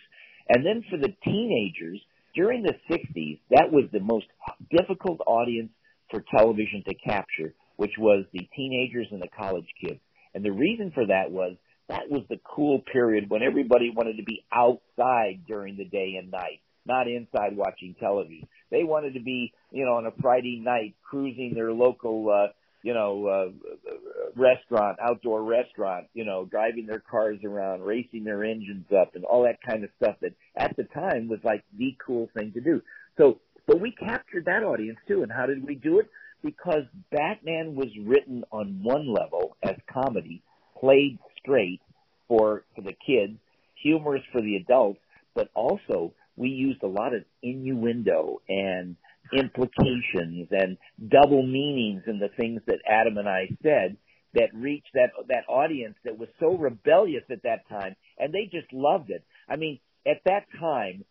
And 0.48 0.64
then 0.64 0.84
for 0.90 0.96
the 0.96 1.14
teenagers, 1.24 2.00
during 2.34 2.62
the 2.62 2.74
60s, 2.90 3.40
that 3.50 3.70
was 3.70 3.84
the 3.92 4.00
most 4.00 4.26
difficult 4.70 5.20
audience 5.26 5.70
for 6.10 6.24
television 6.34 6.82
to 6.88 6.94
capture, 6.94 7.54
which 7.76 7.92
was 7.98 8.24
the 8.32 8.48
teenagers 8.56 9.08
and 9.10 9.20
the 9.20 9.28
college 9.28 9.66
kids. 9.82 10.00
And 10.34 10.44
the 10.44 10.52
reason 10.52 10.92
for 10.94 11.06
that 11.06 11.30
was 11.30 11.56
that 11.88 12.08
was 12.08 12.22
the 12.28 12.40
cool 12.44 12.80
period 12.92 13.28
when 13.28 13.42
everybody 13.42 13.92
wanted 13.94 14.16
to 14.16 14.22
be 14.22 14.44
outside 14.52 15.44
during 15.46 15.76
the 15.76 15.84
day 15.84 16.14
and 16.18 16.30
night, 16.30 16.60
not 16.86 17.06
inside 17.06 17.56
watching 17.56 17.94
television. 18.00 18.48
They 18.70 18.84
wanted 18.84 19.14
to 19.14 19.20
be, 19.20 19.52
you 19.70 19.84
know, 19.84 19.96
on 19.96 20.06
a 20.06 20.22
Friday 20.22 20.60
night 20.64 20.94
cruising 21.02 21.52
their 21.54 21.72
local, 21.72 22.30
uh, 22.30 22.52
you 22.82 22.94
know, 22.94 23.26
uh, 23.26 23.92
restaurant, 24.34 24.98
outdoor 25.00 25.42
restaurant, 25.42 26.06
you 26.14 26.24
know, 26.24 26.44
driving 26.44 26.86
their 26.86 27.00
cars 27.00 27.38
around, 27.44 27.82
racing 27.82 28.24
their 28.24 28.44
engines 28.44 28.86
up 28.96 29.14
and 29.14 29.24
all 29.24 29.44
that 29.44 29.62
kind 29.62 29.84
of 29.84 29.90
stuff 30.02 30.16
that 30.20 30.32
at 30.56 30.76
the 30.76 30.84
time 30.84 31.28
was 31.28 31.38
like 31.44 31.62
the 31.78 31.96
cool 32.04 32.28
thing 32.36 32.52
to 32.52 32.60
do. 32.60 32.82
So, 33.16 33.38
but 33.66 33.80
we 33.80 33.92
captured 33.92 34.46
that 34.46 34.64
audience 34.64 34.98
too. 35.06 35.22
And 35.22 35.30
how 35.30 35.46
did 35.46 35.64
we 35.64 35.76
do 35.76 36.00
it? 36.00 36.10
Because 36.42 36.82
Batman 37.12 37.76
was 37.76 37.88
written 38.04 38.42
on 38.50 38.80
one 38.82 39.12
level 39.12 39.56
as 39.62 39.76
comedy, 39.92 40.42
played 40.78 41.18
straight 41.38 41.80
for, 42.26 42.64
for 42.74 42.82
the 42.82 42.94
kids, 43.06 43.38
humorous 43.80 44.22
for 44.32 44.40
the 44.40 44.56
adults, 44.56 44.98
but 45.34 45.50
also 45.54 46.12
we 46.36 46.48
used 46.48 46.82
a 46.82 46.88
lot 46.88 47.14
of 47.14 47.22
innuendo 47.42 48.40
and 48.48 48.96
implications 49.32 50.48
and 50.50 50.76
double 51.08 51.42
meanings 51.42 52.02
in 52.06 52.18
the 52.18 52.28
things 52.36 52.60
that 52.66 52.78
Adam 52.88 53.18
and 53.18 53.28
I 53.28 53.48
said 53.62 53.96
that 54.34 54.54
reached 54.54 54.90
that 54.94 55.10
that 55.28 55.44
audience 55.48 55.94
that 56.04 56.18
was 56.18 56.28
so 56.40 56.56
rebellious 56.56 57.24
at 57.30 57.42
that 57.42 57.68
time 57.68 57.96
and 58.18 58.32
they 58.32 58.44
just 58.50 58.72
loved 58.72 59.10
it. 59.10 59.24
I 59.48 59.56
mean, 59.56 59.78
at 60.06 60.18
that 60.24 60.46
time, 60.58 61.04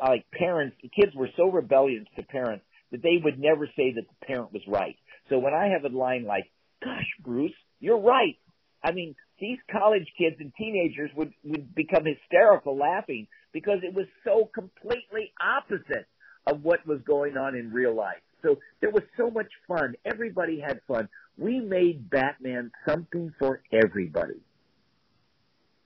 like 0.00 0.26
parents, 0.30 0.76
kids 0.94 1.14
were 1.14 1.30
so 1.36 1.50
rebellious 1.50 2.04
to 2.16 2.22
parents 2.22 2.64
that 2.90 3.02
they 3.02 3.18
would 3.22 3.38
never 3.38 3.66
say 3.76 3.92
that 3.94 4.04
the 4.06 4.26
parent 4.26 4.52
was 4.52 4.62
right. 4.68 4.96
So 5.28 5.38
when 5.38 5.54
I 5.54 5.68
have 5.68 5.84
a 5.84 5.96
line 5.96 6.24
like, 6.24 6.44
"Gosh, 6.84 7.08
Bruce, 7.20 7.54
you're 7.80 8.00
right," 8.00 8.38
I 8.84 8.92
mean, 8.92 9.16
these 9.38 9.58
college 9.70 10.06
kids 10.18 10.36
and 10.40 10.52
teenagers 10.54 11.10
would 11.16 11.32
would 11.42 11.74
become 11.74 12.04
hysterical 12.04 12.76
laughing 12.76 13.28
because 13.52 13.78
it 13.82 13.94
was 13.94 14.06
so 14.24 14.48
completely 14.54 15.32
opposite 15.40 16.06
of 16.46 16.62
what 16.62 16.86
was 16.86 17.00
going 17.06 17.36
on 17.36 17.54
in 17.54 17.72
real 17.72 17.94
life. 17.94 18.20
So 18.42 18.58
there 18.80 18.90
was 18.90 19.04
so 19.16 19.30
much 19.30 19.50
fun. 19.68 19.94
Everybody 20.04 20.60
had 20.60 20.80
fun. 20.88 21.08
We 21.38 21.60
made 21.60 22.10
Batman 22.10 22.70
something 22.88 23.32
for 23.38 23.62
everybody. 23.72 24.40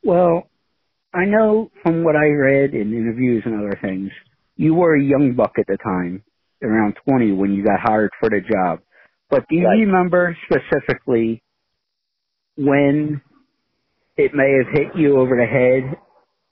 Well, 0.03 0.49
I 1.13 1.25
know 1.25 1.71
from 1.83 2.05
what 2.05 2.17
I 2.17 2.27
read 2.27 2.75
in 2.75 2.93
interviews 2.93 3.43
and 3.45 3.55
other 3.55 3.79
things, 3.81 4.11
you 4.57 4.75
were 4.75 4.97
a 4.97 5.03
young 5.03 5.35
buck 5.35 5.53
at 5.59 5.67
the 5.67 5.77
time, 5.77 6.23
around 6.63 6.97
20 7.09 7.33
when 7.33 7.53
you 7.53 7.65
got 7.65 7.81
hired 7.81 8.11
for 8.19 8.31
the 8.31 8.41
job. 8.41 8.81
But 9.29 9.47
do 9.49 9.57
you 9.57 9.67
right. 9.67 9.81
remember 9.81 10.37
specifically 10.45 11.43
when 12.57 13.21
it 14.17 14.33
may 14.35 14.59
have 14.59 14.73
hit 14.73 14.97
you 14.97 15.19
over 15.19 15.37
the 15.37 15.45
head 15.45 15.99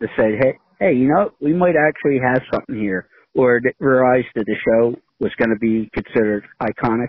to 0.03 0.09
say, 0.17 0.37
hey, 0.39 0.59
hey, 0.79 0.93
you 0.95 1.09
know, 1.09 1.31
we 1.41 1.53
might 1.53 1.75
actually 1.77 2.19
have 2.19 2.43
something 2.53 2.77
here, 2.77 3.09
or 3.35 3.61
realized 3.79 4.29
that 4.35 4.47
the 4.47 4.57
show 4.65 4.95
was 5.21 5.33
going 5.39 5.51
to 5.51 5.59
be 5.59 5.91
considered 5.93 6.45
iconic? 6.61 7.09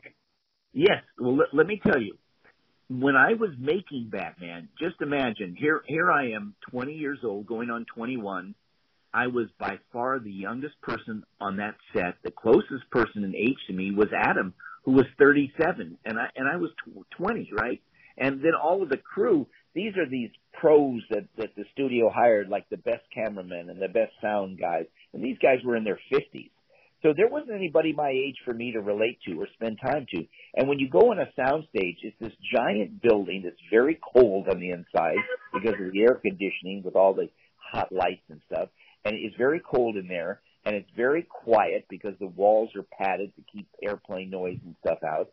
Yes. 0.73 1.03
Well, 1.19 1.38
let, 1.38 1.53
let 1.53 1.67
me 1.67 1.79
tell 1.85 2.01
you, 2.01 2.17
when 2.89 3.15
I 3.15 3.33
was 3.33 3.51
making 3.57 4.09
Batman, 4.11 4.69
just 4.79 5.01
imagine 5.01 5.55
here 5.57 5.81
here 5.88 6.11
I 6.11 6.31
am, 6.31 6.55
20 6.71 6.93
years 6.93 7.19
old, 7.23 7.47
going 7.47 7.69
on 7.69 7.85
21. 7.95 8.55
I 9.13 9.27
was 9.27 9.47
by 9.57 9.79
far 9.93 10.19
the 10.19 10.31
youngest 10.31 10.79
person 10.81 11.23
on 11.39 11.57
that 11.57 11.75
set. 11.93 12.15
The 12.23 12.31
closest 12.31 12.89
person 12.91 13.23
in 13.23 13.33
age 13.33 13.57
to 13.67 13.73
me 13.73 13.91
was 13.91 14.09
Adam, 14.13 14.53
who 14.83 14.91
was 14.91 15.05
37, 15.17 15.97
and 16.03 16.19
I 16.19 16.27
and 16.35 16.47
I 16.47 16.57
was 16.57 16.71
20, 17.17 17.49
right? 17.57 17.81
And 18.17 18.41
then 18.41 18.53
all 18.61 18.83
of 18.83 18.89
the 18.89 18.97
crew, 18.97 19.47
these 19.73 19.95
are 19.97 20.07
these 20.07 20.31
pros 20.53 21.01
that 21.09 21.27
that 21.38 21.55
the 21.55 21.63
studio 21.73 22.09
hired, 22.09 22.49
like 22.49 22.69
the 22.69 22.77
best 22.77 23.03
cameramen 23.13 23.69
and 23.69 23.81
the 23.81 23.88
best 23.88 24.11
sound 24.21 24.59
guys, 24.59 24.85
and 25.15 25.23
these 25.23 25.38
guys 25.41 25.63
were 25.65 25.75
in 25.75 25.84
their 25.84 25.99
50s. 26.13 26.51
So 27.01 27.13
there 27.15 27.28
wasn't 27.28 27.56
anybody 27.56 27.93
my 27.93 28.10
age 28.10 28.38
for 28.43 28.54
me 28.54 28.71
to 28.73 28.82
relate 28.82 29.19
to 29.28 29.39
or 29.39 29.47
spend 29.54 29.80
time 29.80 30.06
to. 30.13 30.25
And 30.56 30.67
when 30.67 30.80
you 30.80 30.89
go 30.89 31.12
on 31.12 31.19
a 31.19 31.32
soundstage, 31.39 31.97
it's 32.01 32.17
this 32.19 32.34
giant 32.54 33.01
building 33.01 33.41
that's 33.43 33.62
very 33.71 33.99
cold 34.13 34.47
on 34.49 34.60
the 34.60 34.71
inside 34.71 35.17
because 35.54 35.73
of 35.80 35.91
the 35.91 36.01
air 36.01 36.15
conditioning 36.15 36.82
with 36.84 36.95
all 36.95 37.13
the 37.13 37.30
hot 37.58 37.91
lights 37.91 38.23
and 38.30 38.41
stuff. 38.51 38.69
And 39.04 39.15
it's 39.15 39.36
very 39.38 39.62
cold 39.62 39.97
in 39.97 40.08
there 40.08 40.41
and 40.65 40.75
it's 40.75 40.89
very 40.95 41.21
quiet 41.23 41.86
because 41.89 42.13
the 42.19 42.28
walls 42.28 42.71
are 42.75 42.86
padded 42.99 43.32
to 43.36 43.43
keep 43.54 43.67
airplane 43.84 44.32
noise 44.32 44.58
and 44.65 44.75
stuff 44.84 44.99
out. 45.04 45.30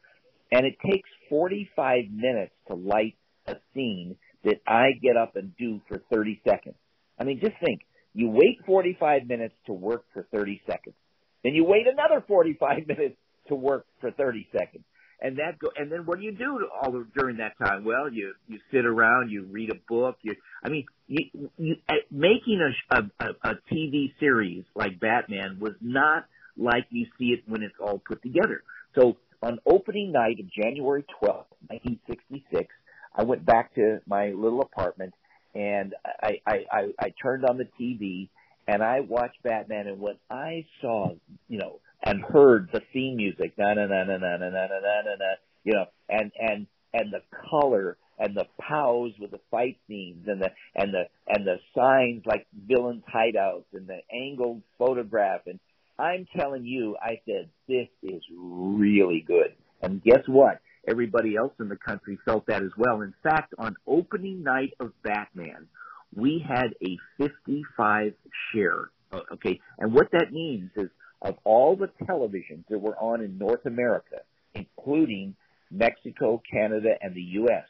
And 0.51 0.66
it 0.66 0.77
takes 0.85 1.09
45 1.31 2.05
minutes 2.12 2.53
to 2.68 2.75
light 2.75 3.16
a 3.47 3.57
scene 3.73 4.16
that 4.45 4.61
I 4.66 4.92
get 5.03 5.16
up 5.16 5.37
and 5.37 5.57
do 5.57 5.81
for 5.88 6.03
30 6.12 6.42
seconds. 6.47 6.77
I 7.18 7.25
mean, 7.25 7.40
just 7.40 7.57
think, 7.64 7.81
you 8.14 8.29
wait 8.29 8.61
45 8.66 9.27
minutes 9.27 9.55
to 9.66 9.72
work 9.72 10.05
for 10.12 10.27
30 10.33 10.61
seconds. 10.66 10.94
Then 11.42 11.55
you 11.55 11.64
wait 11.64 11.87
another 11.87 12.25
45 12.27 12.87
minutes 12.87 13.16
to 13.48 13.55
work 13.55 13.87
for 14.01 14.11
30 14.11 14.48
seconds. 14.53 14.85
And 15.20 15.38
that 15.38 15.59
go, 15.61 15.68
and 15.77 15.90
then 15.90 16.01
what 16.05 16.18
do 16.18 16.25
you 16.25 16.33
do 16.33 16.68
all 16.83 17.05
during 17.16 17.37
that 17.37 17.57
time? 17.64 17.85
Well, 17.85 18.12
you 18.12 18.35
you 18.48 18.59
sit 18.72 18.85
around, 18.85 19.31
you 19.31 19.44
read 19.44 19.70
a 19.70 19.77
book. 19.88 20.16
You, 20.22 20.35
I 20.64 20.68
mean, 20.68 20.85
you, 21.07 21.51
you 21.57 21.77
uh, 21.88 21.94
making 22.11 22.61
a, 22.90 22.96
a 23.20 23.29
a 23.44 23.55
TV 23.72 24.12
series 24.18 24.64
like 24.75 24.98
Batman 24.98 25.59
was 25.61 25.75
not 25.81 26.27
like 26.57 26.87
you 26.90 27.07
see 27.20 27.27
it 27.27 27.44
when 27.46 27.62
it's 27.62 27.77
all 27.81 28.03
put 28.05 28.20
together. 28.20 28.64
So 28.96 29.16
on 29.40 29.61
opening 29.64 30.11
night 30.11 30.40
of 30.40 30.51
January 30.51 31.05
12th, 31.22 31.46
1966, 31.68 32.66
I 33.14 33.22
went 33.22 33.44
back 33.44 33.75
to 33.77 34.01
my 34.07 34.31
little 34.31 34.61
apartment 34.61 35.14
and 35.54 35.94
I 36.22 36.40
I 36.46 36.64
I, 36.70 36.88
I 36.98 37.14
turned 37.22 37.44
on 37.44 37.58
the 37.58 37.68
TV 37.80 38.28
and 38.66 38.82
I 38.82 39.00
watched 39.00 39.42
Batman, 39.42 39.88
and 39.88 40.00
when 40.00 40.16
I 40.30 40.64
saw, 40.80 41.14
you 41.48 41.58
know, 41.58 41.80
and 42.04 42.22
heard 42.22 42.68
the 42.72 42.80
theme 42.92 43.16
music, 43.16 43.52
na 43.58 43.74
na 43.74 43.86
na 43.86 44.04
na 44.04 44.18
na 44.18 44.36
na 44.36 44.48
na 44.48 44.48
na 44.48 44.66
na 44.68 45.14
na, 45.18 45.34
you 45.64 45.72
know, 45.72 45.86
and 46.08 46.32
and 46.38 46.66
and 46.94 47.12
the 47.12 47.22
color 47.50 47.96
and 48.18 48.36
the 48.36 48.46
pows 48.60 49.12
with 49.18 49.30
the 49.30 49.40
fight 49.50 49.78
scenes 49.88 50.28
and 50.28 50.40
the 50.40 50.50
and 50.76 50.92
the 50.94 51.04
and 51.28 51.46
the 51.46 51.56
signs 51.74 52.22
like 52.26 52.46
villains 52.68 53.02
hideouts 53.12 53.64
and 53.72 53.88
the 53.88 53.98
angled 54.12 54.62
photograph 54.78 55.40
and 55.46 55.58
I'm 55.98 56.26
telling 56.36 56.64
you, 56.64 56.96
I 57.00 57.20
said 57.26 57.48
this 57.68 57.88
is 58.02 58.22
really 58.36 59.24
good. 59.26 59.54
And 59.82 60.02
guess 60.02 60.22
what? 60.26 60.60
Everybody 60.87 61.37
else 61.37 61.53
in 61.61 61.68
the 61.68 61.77
country 61.77 62.18
felt 62.25 62.47
that 62.47 62.62
as 62.62 62.71
well. 62.77 63.03
In 63.03 63.14
fact, 63.23 63.55
on 63.59 63.77
opening 63.87 64.42
night 64.42 64.75
of 64.81 64.92
Batman, 65.03 65.68
we 66.14 66.45
had 66.47 66.75
a 66.85 66.99
55 67.18 68.14
share. 68.53 68.90
Okay, 69.33 69.61
and 69.79 69.92
what 69.92 70.11
that 70.12 70.33
means 70.33 70.71
is 70.77 70.88
of 71.21 71.37
all 71.45 71.77
the 71.77 71.90
televisions 72.05 72.64
that 72.71 72.79
were 72.79 72.97
on 72.97 73.21
in 73.21 73.38
North 73.38 73.66
America, 73.66 74.21
including 74.55 75.35
Mexico, 75.71 76.42
Canada, 76.51 76.90
and 77.01 77.14
the 77.14 77.23
U.S., 77.23 77.66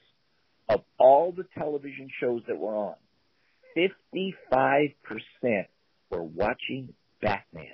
of 0.68 0.82
all 0.98 1.32
the 1.32 1.46
television 1.58 2.08
shows 2.20 2.42
that 2.46 2.58
were 2.58 2.74
on, 2.74 2.94
55% 3.76 4.32
were 6.10 6.22
watching 6.22 6.94
Batman. 7.20 7.66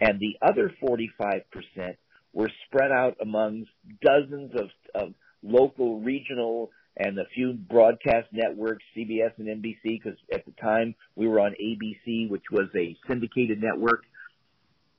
And 0.00 0.20
the 0.20 0.36
other 0.42 0.72
45% 0.82 1.42
were 2.36 2.50
spread 2.66 2.92
out 2.92 3.16
among 3.22 3.64
dozens 4.04 4.52
of, 4.54 4.68
of 4.94 5.14
local, 5.42 6.00
regional, 6.00 6.70
and 6.98 7.18
a 7.18 7.24
few 7.34 7.54
broadcast 7.54 8.28
networks, 8.30 8.84
CBS 8.94 9.32
and 9.38 9.48
NBC, 9.48 10.02
because 10.02 10.18
at 10.30 10.44
the 10.44 10.52
time 10.60 10.94
we 11.14 11.26
were 11.26 11.40
on 11.40 11.54
ABC, 11.58 12.28
which 12.28 12.44
was 12.52 12.68
a 12.76 12.94
syndicated 13.08 13.62
network. 13.62 14.02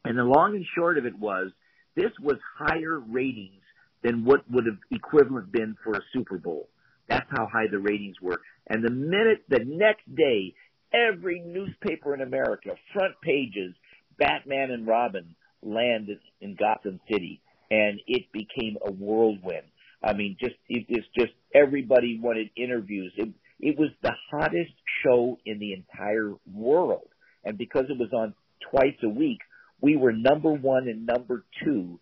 And 0.04 0.18
the 0.18 0.24
long 0.24 0.56
and 0.56 0.66
short 0.76 0.98
of 0.98 1.06
it 1.06 1.18
was, 1.18 1.52
this 1.96 2.12
was 2.20 2.38
higher 2.58 3.00
ratings 3.00 3.62
than 4.04 4.26
what 4.26 4.42
would 4.50 4.66
have 4.66 4.80
equivalent 4.90 5.52
been 5.52 5.76
for 5.84 5.94
a 5.94 6.02
Super 6.14 6.40
Bowl. 6.40 6.70
That's 7.08 7.30
how 7.30 7.46
high 7.46 7.68
the 7.70 7.78
ratings 7.78 8.16
were. 8.20 8.42
And 8.68 8.84
the 8.84 8.92
minute, 8.92 9.44
the 9.48 9.64
next 9.64 10.04
day, 10.16 10.56
every 10.92 11.40
newspaper 11.40 12.16
in 12.16 12.22
America, 12.22 12.72
front 12.94 13.14
pages, 13.22 13.76
Batman 14.18 14.72
and 14.72 14.88
Robin 14.88 15.36
landed 15.64 16.20
in 16.42 16.56
Gotham 16.56 17.00
City, 17.12 17.42
and 17.70 18.00
it 18.08 18.32
became 18.32 18.78
a 18.86 18.92
whirlwind. 18.92 19.68
I 20.04 20.14
mean, 20.14 20.38
just 20.40 20.56
it 20.70 20.86
is 20.90 21.04
just 21.18 21.34
everybody 21.54 22.20
wanted 22.22 22.50
interviews. 22.56 23.12
It 23.18 23.30
it 23.60 23.78
was 23.78 23.90
the 24.04 24.14
hottest 24.32 24.74
show 25.04 25.38
in 25.46 25.60
the 25.60 25.74
entire 25.74 26.34
world, 26.54 27.08
and 27.44 27.58
because 27.58 27.86
it 27.90 27.98
was 27.98 28.12
on 28.14 28.34
twice 28.72 28.96
a 29.04 29.10
week, 29.10 29.40
we 29.82 29.96
were 29.96 30.12
number 30.12 30.52
one 30.52 30.88
and 30.88 31.06
number 31.06 31.44
two 31.64 32.00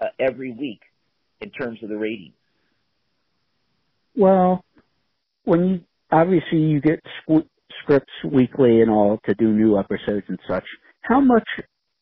uh, 0.00 0.06
every 0.18 0.52
week 0.52 0.80
in 1.40 1.50
terms 1.50 1.78
of 1.82 1.88
the 1.88 1.96
ratings. 1.96 2.34
Well, 4.16 4.64
when 5.44 5.68
you 5.68 5.80
obviously 6.10 6.58
you 6.58 6.80
get 6.80 7.00
scripts 7.82 8.12
weekly 8.24 8.80
and 8.80 8.90
all 8.90 9.18
to 9.26 9.34
do 9.34 9.48
new 9.52 9.78
episodes 9.78 10.26
and 10.28 10.38
such, 10.48 10.64
how 11.02 11.20
much 11.20 11.48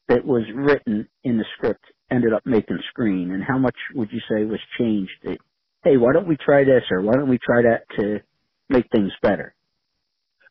that 0.08 0.24
was 0.24 0.42
written 0.54 1.08
in 1.24 1.38
the 1.38 1.44
script 1.56 1.84
ended 2.10 2.32
up 2.32 2.46
making 2.46 2.78
screen, 2.90 3.32
and 3.32 3.42
how 3.42 3.58
much 3.58 3.76
would 3.94 4.08
you 4.10 4.20
say 4.30 4.44
was 4.44 4.60
changed? 4.78 5.12
That, 5.24 5.38
hey, 5.84 5.96
why 5.96 6.12
don't 6.12 6.28
we 6.28 6.36
try 6.36 6.64
this 6.64 6.84
or 6.90 7.02
why 7.02 7.14
don't 7.14 7.28
we 7.28 7.38
try 7.38 7.62
that 7.62 7.82
to 7.98 8.20
make 8.68 8.86
things 8.90 9.12
better? 9.22 9.54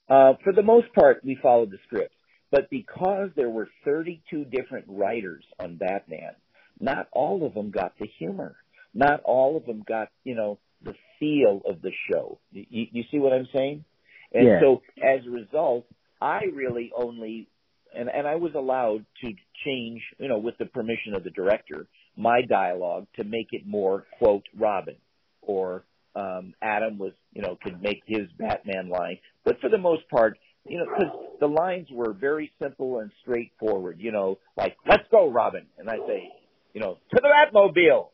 Uh, 0.10 0.34
for 0.44 0.54
the 0.54 0.64
most 0.64 0.88
part, 0.94 1.22
we 1.24 1.38
followed 1.42 1.72
the 1.72 1.80
script, 1.86 2.14
but 2.52 2.70
because 2.70 3.30
there 3.36 3.50
were 3.50 3.68
32 3.84 4.46
different 4.46 4.86
writers 4.88 5.44
on 5.60 5.76
Batman, 5.76 6.32
not 6.80 7.08
all 7.12 7.46
of 7.46 7.54
them 7.54 7.72
got 7.72 7.94
the 8.00 8.08
humor. 8.20 8.56
Not 8.94 9.22
all 9.24 9.58
of 9.58 9.66
them 9.66 9.84
got, 9.88 10.10
you 10.24 10.36
know, 10.36 10.60
the 10.82 10.94
feel 11.20 11.62
of 11.66 11.82
the 11.82 11.92
show. 12.12 12.40
You, 12.52 12.88
you 12.92 13.04
see 13.12 13.20
what 13.20 13.34
I'm 13.34 13.48
saying? 13.54 13.84
And 14.34 14.48
yeah. 14.48 14.60
so 14.62 14.82
as 15.04 15.26
a 15.26 15.30
result, 15.30 15.86
I 16.22 16.46
really 16.54 16.92
only 16.96 17.48
and 17.96 18.10
and 18.10 18.28
I 18.28 18.36
was 18.36 18.54
allowed 18.56 19.06
to 19.24 19.34
change, 19.66 20.02
you 20.20 20.28
know, 20.28 20.38
with 20.38 20.58
the 20.58 20.66
permission 20.66 21.14
of 21.16 21.24
the 21.24 21.30
director, 21.30 21.88
my 22.16 22.42
dialogue 22.42 23.08
to 23.16 23.24
make 23.24 23.48
it 23.52 23.66
more 23.66 24.06
quote 24.18 24.44
Robin 24.58 24.96
or 25.42 25.84
um 26.16 26.54
Adam 26.62 26.98
was, 26.98 27.14
you 27.34 27.42
know, 27.42 27.58
could 27.62 27.82
make 27.82 28.02
his 28.06 28.28
Batman 28.38 28.90
line. 28.90 29.20
But 29.46 29.60
for 29.62 29.70
the 29.70 29.78
most 29.78 30.10
part, 30.10 30.38
you 30.66 30.80
know, 30.80 30.86
because 30.86 31.14
the 31.40 31.48
lines 31.48 31.88
were 31.92 32.14
very 32.14 32.52
simple 32.62 33.00
and 33.00 33.12
straightforward. 33.22 33.98
You 34.00 34.12
know, 34.12 34.40
like 34.56 34.76
"Let's 34.88 35.08
go, 35.12 35.30
Robin," 35.32 35.66
and 35.78 35.90
I 35.90 35.98
say, 36.08 36.30
you 36.74 36.82
know, 36.82 36.98
"To 37.12 37.22
the 37.22 37.30
Batmobile." 37.30 38.10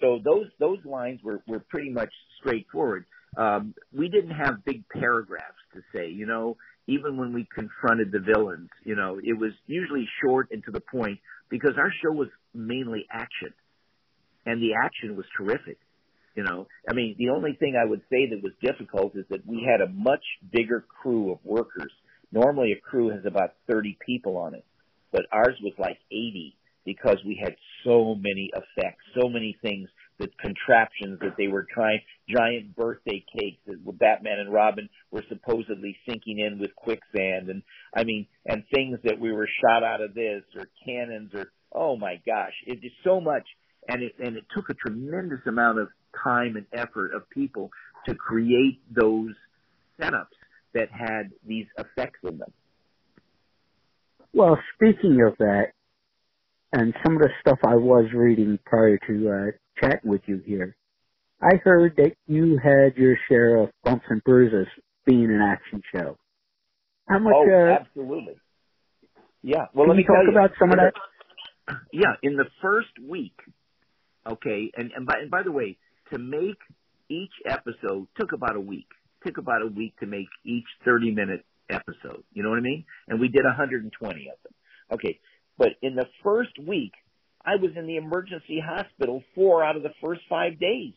So 0.00 0.18
those 0.22 0.46
those 0.58 0.84
lines 0.84 1.20
were 1.22 1.42
were 1.46 1.60
pretty 1.60 1.90
much 1.90 2.12
straightforward. 2.40 3.06
Um, 3.36 3.74
we 3.92 4.08
didn't 4.08 4.30
have 4.30 4.64
big 4.64 4.84
paragraphs 4.88 5.58
to 5.74 5.80
say, 5.92 6.08
you 6.10 6.26
know, 6.26 6.56
even 6.86 7.16
when 7.16 7.32
we 7.32 7.46
confronted 7.54 8.12
the 8.12 8.20
villains, 8.20 8.68
you 8.84 8.94
know, 8.94 9.18
it 9.22 9.38
was 9.38 9.52
usually 9.66 10.06
short 10.22 10.48
and 10.50 10.62
to 10.64 10.70
the 10.70 10.80
point 10.80 11.18
because 11.48 11.72
our 11.78 11.90
show 12.02 12.12
was 12.12 12.28
mainly 12.52 13.06
action. 13.10 13.54
And 14.46 14.60
the 14.60 14.74
action 14.74 15.16
was 15.16 15.24
terrific. 15.36 15.78
You 16.36 16.42
know, 16.42 16.66
I 16.88 16.94
mean, 16.94 17.14
the 17.16 17.30
only 17.30 17.52
thing 17.58 17.76
I 17.80 17.88
would 17.88 18.02
say 18.10 18.28
that 18.30 18.42
was 18.42 18.52
difficult 18.60 19.14
is 19.14 19.24
that 19.30 19.46
we 19.46 19.66
had 19.70 19.80
a 19.80 19.90
much 19.92 20.24
bigger 20.52 20.84
crew 21.00 21.30
of 21.30 21.38
workers. 21.44 21.92
Normally 22.32 22.72
a 22.72 22.80
crew 22.80 23.10
has 23.10 23.24
about 23.24 23.54
30 23.70 23.96
people 24.04 24.36
on 24.36 24.54
it, 24.54 24.64
but 25.12 25.22
ours 25.30 25.56
was 25.62 25.74
like 25.78 25.98
80 26.10 26.56
because 26.84 27.18
we 27.24 27.40
had 27.40 27.54
so 27.84 28.16
many 28.16 28.50
effects, 28.52 29.04
so 29.18 29.28
many 29.28 29.56
things, 29.62 29.88
the 30.18 30.28
contraptions 30.40 31.18
that 31.20 31.36
they 31.36 31.48
were 31.48 31.66
trying, 31.72 32.00
giant 32.28 32.76
birthday 32.76 33.24
cakes 33.38 33.60
that 33.66 33.98
Batman 33.98 34.38
and 34.38 34.52
Robin 34.52 34.88
were 35.10 35.24
supposedly 35.28 35.96
sinking 36.08 36.38
in 36.38 36.58
with 36.58 36.74
quicksand, 36.76 37.48
and 37.48 37.62
I 37.94 38.04
mean, 38.04 38.26
and 38.46 38.64
things 38.72 38.98
that 39.04 39.18
we 39.18 39.32
were 39.32 39.48
shot 39.60 39.82
out 39.82 40.00
of 40.00 40.14
this 40.14 40.42
or 40.56 40.66
cannons 40.84 41.32
or 41.34 41.50
oh 41.74 41.96
my 41.96 42.20
gosh, 42.24 42.52
it 42.66 42.78
is 42.82 42.92
so 43.02 43.20
much, 43.20 43.44
and 43.88 44.02
it 44.02 44.12
and 44.18 44.36
it 44.36 44.44
took 44.54 44.70
a 44.70 44.74
tremendous 44.74 45.40
amount 45.46 45.78
of 45.78 45.88
time 46.22 46.56
and 46.56 46.66
effort 46.72 47.12
of 47.14 47.28
people 47.30 47.70
to 48.06 48.14
create 48.14 48.80
those 48.90 49.34
setups 50.00 50.26
that 50.74 50.88
had 50.90 51.30
these 51.46 51.66
effects 51.78 52.20
in 52.22 52.38
them. 52.38 52.52
Well, 54.32 54.58
speaking 54.74 55.22
of 55.26 55.36
that, 55.38 55.72
and 56.72 56.92
some 57.04 57.16
of 57.16 57.22
the 57.22 57.30
stuff 57.40 57.58
I 57.64 57.76
was 57.76 58.06
reading 58.12 58.58
prior 58.64 58.98
to 59.06 59.30
uh, 59.30 59.50
chatting 59.80 60.10
with 60.10 60.22
you 60.26 60.40
here, 60.44 60.76
I 61.40 61.56
heard 61.62 61.96
that 61.96 62.12
you 62.26 62.58
had 62.62 62.96
your 62.96 63.16
share 63.28 63.56
of 63.56 63.70
bumps 63.82 64.06
and 64.08 64.22
bruises 64.24 64.66
being 65.04 65.26
an 65.26 65.40
action 65.40 65.82
show. 65.94 66.16
How 67.08 67.18
much? 67.18 67.34
Oh, 67.36 67.50
uh, 67.50 67.80
absolutely. 67.80 68.36
Yeah. 69.42 69.66
Well, 69.74 69.86
let 69.86 69.96
me 69.96 70.04
talk 70.04 70.24
you 70.24 70.30
about 70.30 70.52
some 70.58 70.70
of 70.70 70.78
that. 70.78 70.94
Yeah, 71.92 72.14
in 72.22 72.36
the 72.36 72.46
first 72.60 72.90
week, 73.02 73.36
okay, 74.30 74.70
and 74.76 74.90
and 74.94 75.06
by 75.06 75.14
and 75.20 75.30
by 75.30 75.42
the 75.42 75.52
way, 75.52 75.78
to 76.12 76.18
make 76.18 76.58
each 77.08 77.32
episode 77.46 78.06
took 78.18 78.32
about 78.32 78.56
a 78.56 78.60
week. 78.60 78.88
Took 79.26 79.38
about 79.38 79.62
a 79.62 79.66
week 79.66 79.98
to 80.00 80.06
make 80.06 80.28
each 80.44 80.66
30 80.84 81.12
minute 81.12 81.44
episode. 81.70 82.24
You 82.32 82.42
know 82.42 82.50
what 82.50 82.58
I 82.58 82.62
mean? 82.62 82.84
And 83.08 83.18
we 83.18 83.28
did 83.28 83.44
120 83.44 84.12
of 84.12 84.42
them. 84.42 84.52
Okay, 84.92 85.20
but 85.56 85.68
in 85.80 85.94
the 85.94 86.06
first 86.22 86.58
week, 86.58 86.92
I 87.44 87.56
was 87.56 87.72
in 87.76 87.86
the 87.86 87.96
emergency 87.96 88.62
hospital 88.64 89.22
four 89.34 89.62
out 89.62 89.76
of 89.76 89.82
the 89.82 89.92
first 90.02 90.22
five 90.28 90.58
days 90.58 90.94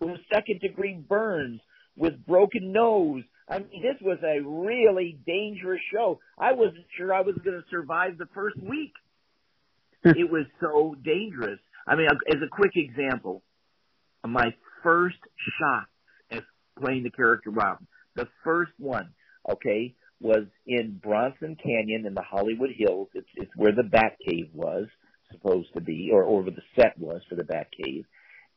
with 0.00 0.18
second 0.32 0.60
degree 0.60 0.94
burns, 0.94 1.60
with 1.96 2.24
broken 2.26 2.72
nose. 2.72 3.22
I 3.48 3.58
mean, 3.58 3.82
this 3.82 4.00
was 4.00 4.18
a 4.22 4.40
really 4.42 5.18
dangerous 5.26 5.80
show. 5.92 6.20
I 6.38 6.52
wasn't 6.52 6.86
sure 6.96 7.12
I 7.12 7.20
was 7.20 7.36
going 7.44 7.60
to 7.60 7.64
survive 7.70 8.18
the 8.18 8.28
first 8.34 8.56
week. 8.60 8.92
it 10.04 10.30
was 10.30 10.46
so 10.60 10.96
dangerous. 11.04 11.58
I 11.86 11.96
mean, 11.96 12.06
as 12.06 12.42
a 12.42 12.48
quick 12.48 12.72
example, 12.74 13.42
my 14.26 14.54
first 14.82 15.18
shot 15.58 15.86
as 16.30 16.42
playing 16.78 17.02
the 17.02 17.10
character 17.10 17.50
Robin, 17.50 17.86
the 18.16 18.28
first 18.44 18.72
one, 18.78 19.10
okay, 19.50 19.94
was 20.20 20.46
in 20.66 21.00
Bronson 21.02 21.56
Canyon 21.62 22.06
in 22.06 22.14
the 22.14 22.22
Hollywood 22.22 22.70
Hills. 22.76 23.08
It's 23.14 23.28
it's 23.34 23.50
where 23.56 23.72
the 23.72 23.82
Bat 23.82 24.16
Cave 24.26 24.50
was 24.54 24.86
supposed 25.32 25.72
to 25.74 25.80
be, 25.80 26.10
or 26.12 26.22
or 26.22 26.42
where 26.42 26.50
the 26.50 26.62
set 26.76 26.98
was 26.98 27.22
for 27.28 27.34
the 27.34 27.44
Bat 27.44 27.68
Cave. 27.82 28.04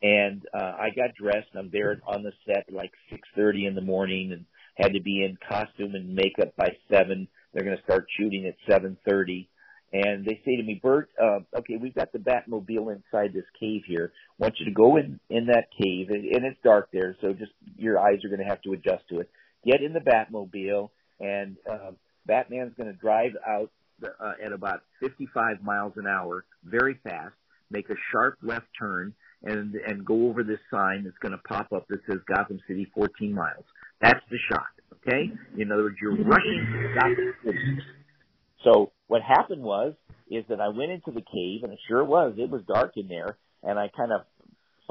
And 0.01 0.43
uh, 0.53 0.73
I 0.79 0.89
got 0.95 1.15
dressed. 1.15 1.49
I'm 1.57 1.69
there 1.71 2.01
on 2.05 2.23
the 2.23 2.33
set 2.45 2.65
like 2.71 2.91
6:30 3.11 3.67
in 3.67 3.75
the 3.75 3.81
morning, 3.81 4.31
and 4.31 4.45
had 4.75 4.93
to 4.93 5.01
be 5.01 5.23
in 5.23 5.37
costume 5.47 5.95
and 5.95 6.15
makeup 6.15 6.55
by 6.55 6.69
seven. 6.91 7.27
They're 7.53 7.65
going 7.65 7.77
to 7.77 7.83
start 7.83 8.07
shooting 8.17 8.47
at 8.47 8.55
7:30. 8.69 9.47
And 9.95 10.25
they 10.25 10.41
say 10.43 10.55
to 10.55 10.63
me, 10.63 10.79
Burt, 10.81 11.09
uh, 11.21 11.41
okay, 11.59 11.77
we've 11.77 11.93
got 11.93 12.11
the 12.11 12.17
Batmobile 12.17 12.95
inside 12.95 13.31
this 13.31 13.45
cave 13.59 13.83
here. 13.85 14.11
I 14.39 14.43
want 14.43 14.55
you 14.57 14.65
to 14.65 14.71
go 14.71 14.97
in 14.97 15.19
in 15.29 15.45
that 15.47 15.67
cave, 15.79 16.09
and, 16.09 16.25
and 16.25 16.45
it's 16.45 16.57
dark 16.63 16.89
there, 16.91 17.15
so 17.21 17.33
just 17.33 17.51
your 17.77 17.99
eyes 17.99 18.25
are 18.25 18.29
going 18.29 18.39
to 18.39 18.49
have 18.49 18.63
to 18.63 18.73
adjust 18.73 19.07
to 19.09 19.19
it. 19.19 19.29
Get 19.63 19.83
in 19.83 19.93
the 19.93 19.99
Batmobile 19.99 20.89
and 21.19 21.57
uh, 21.69 21.91
Batman's 22.25 22.73
going 22.75 22.91
to 22.91 22.99
drive 22.99 23.31
out 23.47 23.71
uh, 24.03 24.33
at 24.43 24.51
about 24.51 24.81
55 24.99 25.63
miles 25.63 25.93
an 25.95 26.07
hour, 26.07 26.45
very 26.63 26.99
fast, 27.03 27.35
make 27.69 27.89
a 27.89 27.95
sharp 28.11 28.37
left 28.41 28.67
turn, 28.77 29.13
and 29.43 29.75
and 29.75 30.05
go 30.05 30.27
over 30.27 30.43
this 30.43 30.59
sign 30.71 31.03
that's 31.03 31.17
going 31.21 31.33
to 31.33 31.37
pop 31.39 31.71
up 31.73 31.87
that 31.89 31.99
says 32.09 32.19
Gotham 32.33 32.59
City 32.67 32.87
14 32.93 33.33
miles. 33.33 33.65
That's 34.01 34.21
the 34.29 34.37
shot. 34.51 34.67
Okay. 34.93 35.31
In 35.57 35.71
other 35.71 35.83
words, 35.83 35.97
you're 36.01 36.15
rushing 36.15 36.65
to 36.71 36.95
Gotham 36.99 37.33
City. 37.43 37.79
So 38.63 38.91
what 39.07 39.21
happened 39.21 39.61
was 39.61 39.93
is 40.29 40.45
that 40.49 40.61
I 40.61 40.69
went 40.69 40.91
into 40.91 41.11
the 41.11 41.21
cave, 41.21 41.63
and 41.63 41.73
it 41.73 41.79
sure 41.87 42.03
was. 42.03 42.35
It 42.37 42.49
was 42.49 42.61
dark 42.67 42.93
in 42.95 43.07
there, 43.07 43.37
and 43.61 43.77
I 43.77 43.89
kind 43.95 44.11
of 44.11 44.21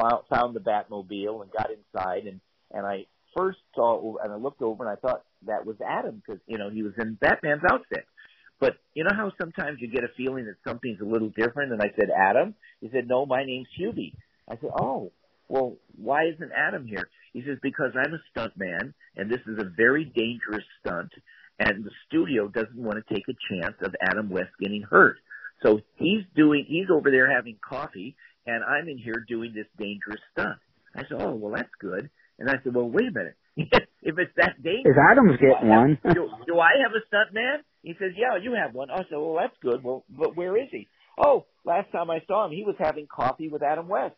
found, 0.00 0.24
found 0.30 0.54
the 0.54 0.60
Batmobile 0.60 1.42
and 1.42 1.50
got 1.50 1.70
inside, 1.70 2.26
and 2.26 2.40
and 2.70 2.86
I 2.86 3.06
first 3.36 3.58
saw 3.74 4.16
and 4.22 4.32
I 4.32 4.36
looked 4.36 4.62
over 4.62 4.84
and 4.84 4.92
I 4.92 5.00
thought 5.00 5.24
that 5.46 5.66
was 5.66 5.76
Adam 5.86 6.22
because 6.24 6.40
you 6.46 6.58
know 6.58 6.70
he 6.70 6.82
was 6.82 6.92
in 6.98 7.14
Batman's 7.14 7.62
outfit. 7.70 8.06
But 8.62 8.76
you 8.94 9.02
know 9.02 9.10
how 9.12 9.32
sometimes 9.40 9.78
you 9.80 9.90
get 9.90 10.04
a 10.04 10.14
feeling 10.16 10.44
that 10.44 10.54
something's 10.64 11.00
a 11.00 11.04
little 11.04 11.30
different, 11.30 11.72
and 11.72 11.82
I 11.82 11.90
said 11.98 12.10
Adam. 12.16 12.54
He 12.80 12.88
said 12.92 13.08
no, 13.08 13.26
my 13.26 13.44
name's 13.44 13.66
Hubie. 13.76 14.14
I 14.48 14.54
said 14.54 14.70
oh, 14.78 15.10
well 15.48 15.78
why 15.96 16.26
isn't 16.32 16.52
Adam 16.56 16.86
here? 16.86 17.08
He 17.32 17.42
says 17.42 17.58
because 17.60 17.90
I'm 17.96 18.14
a 18.14 18.22
stunt 18.30 18.52
man, 18.56 18.94
and 19.16 19.28
this 19.28 19.40
is 19.48 19.58
a 19.58 19.68
very 19.76 20.04
dangerous 20.04 20.62
stunt, 20.78 21.10
and 21.58 21.84
the 21.84 21.90
studio 22.06 22.46
doesn't 22.46 22.76
want 22.76 23.02
to 23.04 23.14
take 23.14 23.24
a 23.28 23.34
chance 23.50 23.74
of 23.82 23.96
Adam 24.00 24.30
West 24.30 24.52
getting 24.60 24.82
hurt. 24.88 25.16
So 25.64 25.80
he's 25.96 26.22
doing, 26.36 26.64
he's 26.68 26.86
over 26.88 27.10
there 27.10 27.34
having 27.34 27.56
coffee, 27.68 28.14
and 28.46 28.62
I'm 28.62 28.88
in 28.88 28.98
here 28.98 29.24
doing 29.26 29.54
this 29.54 29.66
dangerous 29.76 30.20
stunt. 30.32 30.58
I 30.94 31.02
said, 31.08 31.18
oh, 31.20 31.34
well, 31.34 31.54
that's 31.54 31.74
good. 31.80 32.10
And 32.38 32.48
I 32.48 32.54
said, 32.62 32.74
well, 32.74 32.88
wait 32.88 33.08
a 33.08 33.12
minute. 33.12 33.36
if 33.56 34.18
it's 34.18 34.32
that 34.36 34.62
dangerous, 34.62 34.94
Is 34.94 35.02
Adams 35.10 35.38
getting 35.40 35.68
one? 35.68 35.98
do, 36.14 36.28
do 36.46 36.58
I 36.58 36.78
have 36.82 36.92
a 36.92 37.02
stunt 37.08 37.34
man? 37.34 37.64
He 37.82 37.94
says, 37.98 38.12
yeah, 38.16 38.36
you 38.40 38.54
have 38.54 38.74
one. 38.74 38.90
I 38.90 38.98
said, 38.98 39.18
well, 39.18 39.36
that's 39.40 39.56
good. 39.60 39.82
Well, 39.82 40.04
but 40.08 40.36
where 40.36 40.56
is 40.56 40.68
he? 40.70 40.88
Oh, 41.18 41.46
last 41.64 41.90
time 41.92 42.10
I 42.10 42.22
saw 42.26 42.46
him, 42.46 42.52
he 42.52 42.64
was 42.64 42.76
having 42.78 43.06
coffee 43.06 43.48
with 43.48 43.62
Adam 43.62 43.88
West. 43.88 44.14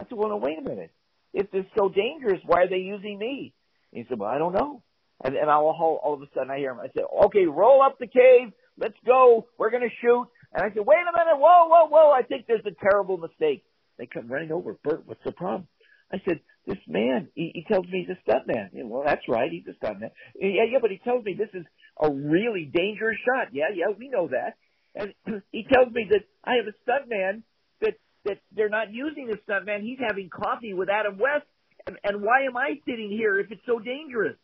I 0.00 0.04
said, 0.04 0.18
well, 0.18 0.30
no, 0.30 0.36
wait 0.36 0.58
a 0.58 0.62
minute. 0.62 0.90
If 1.32 1.46
it's 1.52 1.70
so 1.78 1.88
dangerous, 1.88 2.40
why 2.44 2.62
are 2.62 2.68
they 2.68 2.76
using 2.76 3.18
me? 3.18 3.54
He 3.92 4.04
said, 4.08 4.18
well, 4.18 4.30
I 4.30 4.38
don't 4.38 4.52
know. 4.52 4.82
And, 5.24 5.36
and 5.36 5.48
all, 5.48 5.68
all, 5.68 6.00
all 6.02 6.14
of 6.14 6.22
a 6.22 6.26
sudden 6.34 6.50
I 6.50 6.58
hear 6.58 6.72
him. 6.72 6.80
I 6.80 6.88
said, 6.92 7.04
okay, 7.26 7.46
roll 7.46 7.82
up 7.82 7.98
the 7.98 8.08
cave. 8.08 8.52
Let's 8.76 8.98
go. 9.06 9.46
We're 9.58 9.70
going 9.70 9.88
to 9.88 9.96
shoot. 10.00 10.26
And 10.52 10.64
I 10.64 10.74
said, 10.74 10.84
wait 10.84 10.98
a 10.98 11.16
minute. 11.16 11.38
Whoa, 11.38 11.68
whoa, 11.68 11.86
whoa. 11.86 12.10
I 12.10 12.22
think 12.22 12.46
there's 12.46 12.66
a 12.66 12.84
terrible 12.90 13.16
mistake. 13.16 13.64
They 13.98 14.06
come 14.06 14.28
running 14.28 14.50
over. 14.50 14.76
Burt, 14.82 15.04
what's 15.06 15.22
the 15.24 15.32
problem? 15.32 15.68
I 16.12 16.20
said, 16.26 16.40
this 16.66 16.78
man, 16.86 17.28
he, 17.34 17.52
he 17.54 17.64
tells 17.72 17.86
me 17.86 18.06
he's 18.06 18.16
a 18.16 18.30
stuntman. 18.30 18.70
Yeah, 18.72 18.84
well, 18.84 19.02
that's 19.04 19.28
right. 19.28 19.50
He's 19.50 19.66
a 19.66 19.84
stuntman. 19.84 20.10
Yeah, 20.34 20.64
yeah, 20.70 20.78
but 20.80 20.90
he 20.90 20.98
tells 20.98 21.24
me 21.24 21.34
this 21.34 21.48
is 21.54 21.64
a 22.00 22.10
really 22.10 22.70
dangerous 22.72 23.18
shot. 23.24 23.48
Yeah, 23.52 23.70
yeah, 23.74 23.94
we 23.96 24.08
know 24.08 24.28
that. 24.28 24.56
And 24.94 25.14
he 25.52 25.66
tells 25.72 25.92
me 25.92 26.06
that 26.10 26.24
I 26.44 26.54
have 26.56 26.66
a 26.66 26.90
stuntman 26.90 27.42
that, 27.80 27.94
that 28.24 28.38
they're 28.54 28.68
not 28.68 28.92
using 28.92 29.28
the 29.28 29.38
stuntman. 29.48 29.82
He's 29.82 29.98
having 30.06 30.30
coffee 30.30 30.74
with 30.74 30.88
Adam 30.88 31.18
West. 31.18 31.46
And, 31.86 31.96
and 32.04 32.22
why 32.22 32.42
am 32.42 32.56
I 32.56 32.74
sitting 32.86 33.10
here 33.10 33.38
if 33.38 33.50
it's 33.50 33.62
so 33.66 33.78
dangerous? 33.78 34.36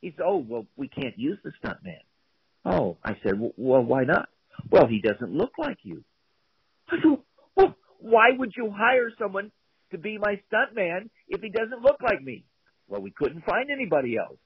He 0.00 0.12
said, 0.16 0.24
oh, 0.26 0.38
well, 0.38 0.66
we 0.76 0.88
can't 0.88 1.18
use 1.18 1.38
the 1.44 1.52
stuntman. 1.62 2.00
Oh, 2.64 2.98
I 3.04 3.16
said, 3.22 3.38
well, 3.38 3.52
well, 3.56 3.82
why 3.82 4.04
not? 4.04 4.28
Well, 4.70 4.86
he 4.86 5.00
doesn't 5.00 5.32
look 5.32 5.52
like 5.58 5.78
you. 5.82 6.04
I 6.88 6.96
said, 6.96 7.18
well, 7.56 7.74
why 7.98 8.30
would 8.36 8.52
you 8.56 8.72
hire 8.74 9.10
someone 9.18 9.52
to 9.92 9.98
be 9.98 10.18
my 10.18 10.40
stuntman 10.52 11.10
if 11.28 11.40
he 11.40 11.50
doesn't 11.50 11.82
look 11.82 12.00
like 12.02 12.22
me? 12.22 12.44
Well, 12.88 13.00
we 13.00 13.12
couldn't 13.12 13.44
find 13.44 13.70
anybody 13.70 14.16
else. 14.16 14.38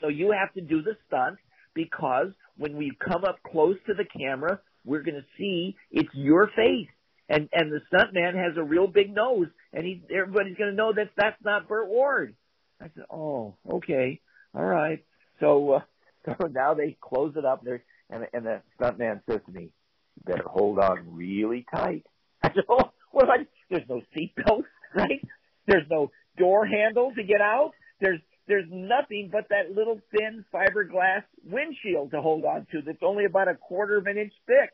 So 0.00 0.08
you 0.08 0.32
have 0.38 0.52
to 0.54 0.60
do 0.60 0.82
the 0.82 0.96
stunt 1.06 1.38
because 1.74 2.28
when 2.56 2.76
we 2.76 2.92
come 3.04 3.24
up 3.24 3.38
close 3.42 3.76
to 3.86 3.94
the 3.94 4.04
camera, 4.04 4.60
we're 4.84 5.02
going 5.02 5.16
to 5.16 5.26
see 5.38 5.76
it's 5.90 6.08
your 6.14 6.48
face. 6.48 6.88
And 7.28 7.48
and 7.52 7.72
the 7.72 7.80
stuntman 7.92 8.34
has 8.34 8.56
a 8.58 8.62
real 8.62 8.86
big 8.86 9.14
nose, 9.14 9.46
and 9.72 9.84
he 9.84 10.02
everybody's 10.14 10.58
going 10.58 10.70
to 10.70 10.76
know 10.76 10.92
that 10.92 11.08
that's 11.16 11.42
not 11.42 11.66
Burt 11.68 11.88
Ward. 11.88 12.34
I 12.80 12.90
said, 12.94 13.04
oh, 13.10 13.54
okay, 13.66 14.20
all 14.54 14.64
right. 14.64 15.02
So, 15.40 15.72
uh, 15.72 15.80
so 16.26 16.48
now 16.48 16.74
they 16.74 16.98
close 17.00 17.32
it 17.36 17.46
up 17.46 17.64
there, 17.64 17.82
and 18.10 18.26
and 18.34 18.44
the 18.44 18.60
stuntman 18.78 19.22
says 19.28 19.40
to 19.46 19.52
me, 19.52 19.70
"You 20.16 20.22
better 20.26 20.46
hold 20.46 20.78
on 20.78 21.14
really 21.16 21.64
tight." 21.74 22.04
I 22.42 22.48
said, 22.48 22.64
"Oh, 22.68 22.90
what? 23.10 23.30
I, 23.30 23.46
there's 23.70 23.88
no 23.88 24.02
seatbelt, 24.14 24.64
right? 24.94 25.26
There's 25.66 25.86
no 25.90 26.10
door 26.36 26.66
handle 26.66 27.12
to 27.14 27.22
get 27.22 27.40
out. 27.40 27.72
There's 28.00 28.20
there's 28.46 28.66
nothing 28.70 29.30
but 29.32 29.48
that 29.50 29.74
little 29.74 30.00
thin 30.10 30.44
fiberglass 30.52 31.24
windshield 31.44 32.10
to 32.10 32.20
hold 32.20 32.44
on 32.44 32.66
to 32.72 32.82
that's 32.84 33.02
only 33.02 33.24
about 33.24 33.48
a 33.48 33.54
quarter 33.54 33.96
of 33.96 34.06
an 34.06 34.18
inch 34.18 34.32
thick. 34.46 34.70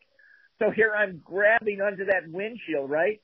So 0.59 0.70
here 0.70 0.92
I'm 0.96 1.22
grabbing 1.24 1.80
onto 1.80 2.06
that 2.06 2.28
windshield, 2.28 2.90
right? 2.90 3.20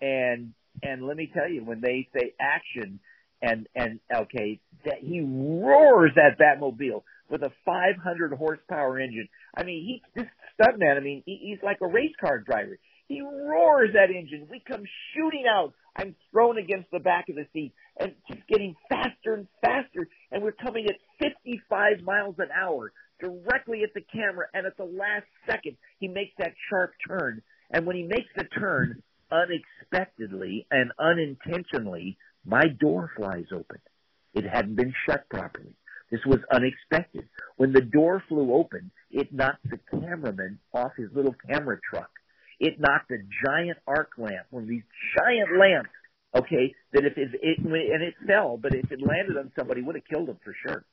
And 0.00 0.52
and 0.82 1.06
let 1.06 1.16
me 1.16 1.30
tell 1.32 1.48
you, 1.48 1.64
when 1.64 1.80
they 1.80 2.08
say 2.14 2.34
action, 2.40 3.00
and 3.42 3.66
and 3.74 4.00
okay, 4.14 4.60
that 4.84 4.98
he 5.00 5.20
roars 5.20 6.12
that 6.16 6.38
Batmobile 6.38 7.02
with 7.30 7.42
a 7.42 7.52
500 7.64 8.32
horsepower 8.32 9.00
engine. 9.00 9.28
I 9.56 9.64
mean, 9.64 9.84
he 9.84 10.02
this 10.14 10.28
stuntman. 10.58 10.96
I 10.96 11.00
mean, 11.00 11.22
he, 11.26 11.38
he's 11.42 11.62
like 11.62 11.78
a 11.82 11.86
race 11.86 12.14
car 12.20 12.38
driver. 12.38 12.78
He 13.06 13.22
roars 13.22 13.90
that 13.94 14.10
engine. 14.10 14.48
We 14.50 14.62
come 14.66 14.84
shooting 15.14 15.44
out. 15.50 15.72
I'm 15.98 16.14
thrown 16.30 16.58
against 16.58 16.90
the 16.92 17.00
back 17.00 17.28
of 17.28 17.34
the 17.34 17.46
seat 17.52 17.72
and 17.98 18.14
just 18.28 18.46
getting 18.46 18.76
faster 18.88 19.34
and 19.34 19.48
faster. 19.60 20.08
And 20.30 20.42
we're 20.42 20.52
coming 20.52 20.86
at 20.86 20.96
55 21.20 22.02
miles 22.04 22.36
an 22.38 22.48
hour 22.54 22.92
directly 23.20 23.82
at 23.82 23.92
the 23.94 24.04
camera. 24.12 24.46
And 24.54 24.64
at 24.64 24.76
the 24.76 24.84
last 24.84 25.26
second, 25.44 25.76
he 25.98 26.06
makes 26.06 26.32
that 26.38 26.54
sharp 26.70 26.92
turn. 27.06 27.42
And 27.72 27.84
when 27.84 27.96
he 27.96 28.04
makes 28.04 28.28
the 28.36 28.44
turn, 28.44 29.02
unexpectedly 29.32 30.66
and 30.70 30.92
unintentionally, 31.00 32.16
my 32.46 32.64
door 32.80 33.10
flies 33.16 33.46
open. 33.52 33.78
It 34.34 34.44
hadn't 34.44 34.76
been 34.76 34.94
shut 35.04 35.28
properly. 35.28 35.74
This 36.10 36.20
was 36.24 36.38
unexpected. 36.52 37.28
When 37.56 37.72
the 37.72 37.82
door 37.82 38.22
flew 38.28 38.54
open, 38.54 38.90
it 39.10 39.32
knocked 39.32 39.68
the 39.68 39.80
cameraman 39.90 40.60
off 40.72 40.92
his 40.96 41.10
little 41.12 41.34
camera 41.46 41.78
truck. 41.90 42.10
It 42.60 42.80
knocked 42.80 43.10
a 43.10 43.18
giant 43.44 43.78
arc 43.86 44.12
lamp, 44.18 44.46
one 44.50 44.64
of 44.64 44.68
these 44.68 44.82
giant 45.16 45.58
lamps, 45.58 45.90
okay, 46.36 46.74
that 46.92 47.04
if 47.04 47.16
it, 47.16 47.30
it 47.40 47.58
and 47.58 48.02
it 48.02 48.14
fell, 48.26 48.56
but 48.56 48.74
if 48.74 48.90
it 48.90 49.00
landed 49.00 49.36
on 49.36 49.52
somebody, 49.56 49.82
would 49.82 49.94
have 49.94 50.04
killed 50.04 50.28
him 50.28 50.38
for 50.44 50.54
sure. 50.66 50.84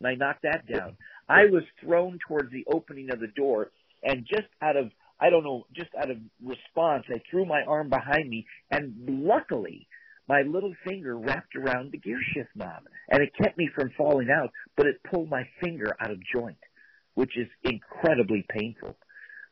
And 0.00 0.08
I 0.08 0.14
knocked 0.14 0.42
that 0.42 0.66
down. 0.66 0.96
I 1.28 1.46
was 1.46 1.62
thrown 1.80 2.18
towards 2.28 2.52
the 2.52 2.64
opening 2.70 3.10
of 3.10 3.20
the 3.20 3.28
door, 3.28 3.70
and 4.02 4.26
just 4.26 4.48
out 4.60 4.76
of 4.76 4.90
I 5.20 5.30
don't 5.30 5.44
know, 5.44 5.66
just 5.74 5.90
out 5.96 6.10
of 6.10 6.18
response, 6.42 7.04
I 7.08 7.22
threw 7.30 7.44
my 7.44 7.62
arm 7.62 7.88
behind 7.88 8.28
me, 8.28 8.46
and 8.70 8.94
luckily, 9.06 9.86
my 10.28 10.42
little 10.42 10.74
finger 10.86 11.16
wrapped 11.16 11.54
around 11.54 11.92
the 11.92 11.98
gear 11.98 12.18
shift 12.34 12.50
knob, 12.54 12.82
and 13.10 13.22
it 13.22 13.32
kept 13.40 13.56
me 13.56 13.68
from 13.74 13.90
falling 13.96 14.28
out, 14.30 14.50
but 14.76 14.86
it 14.86 15.02
pulled 15.04 15.30
my 15.30 15.46
finger 15.62 15.94
out 16.00 16.10
of 16.10 16.18
joint, 16.34 16.58
which 17.14 17.36
is 17.36 17.46
incredibly 17.62 18.44
painful. 18.48 18.96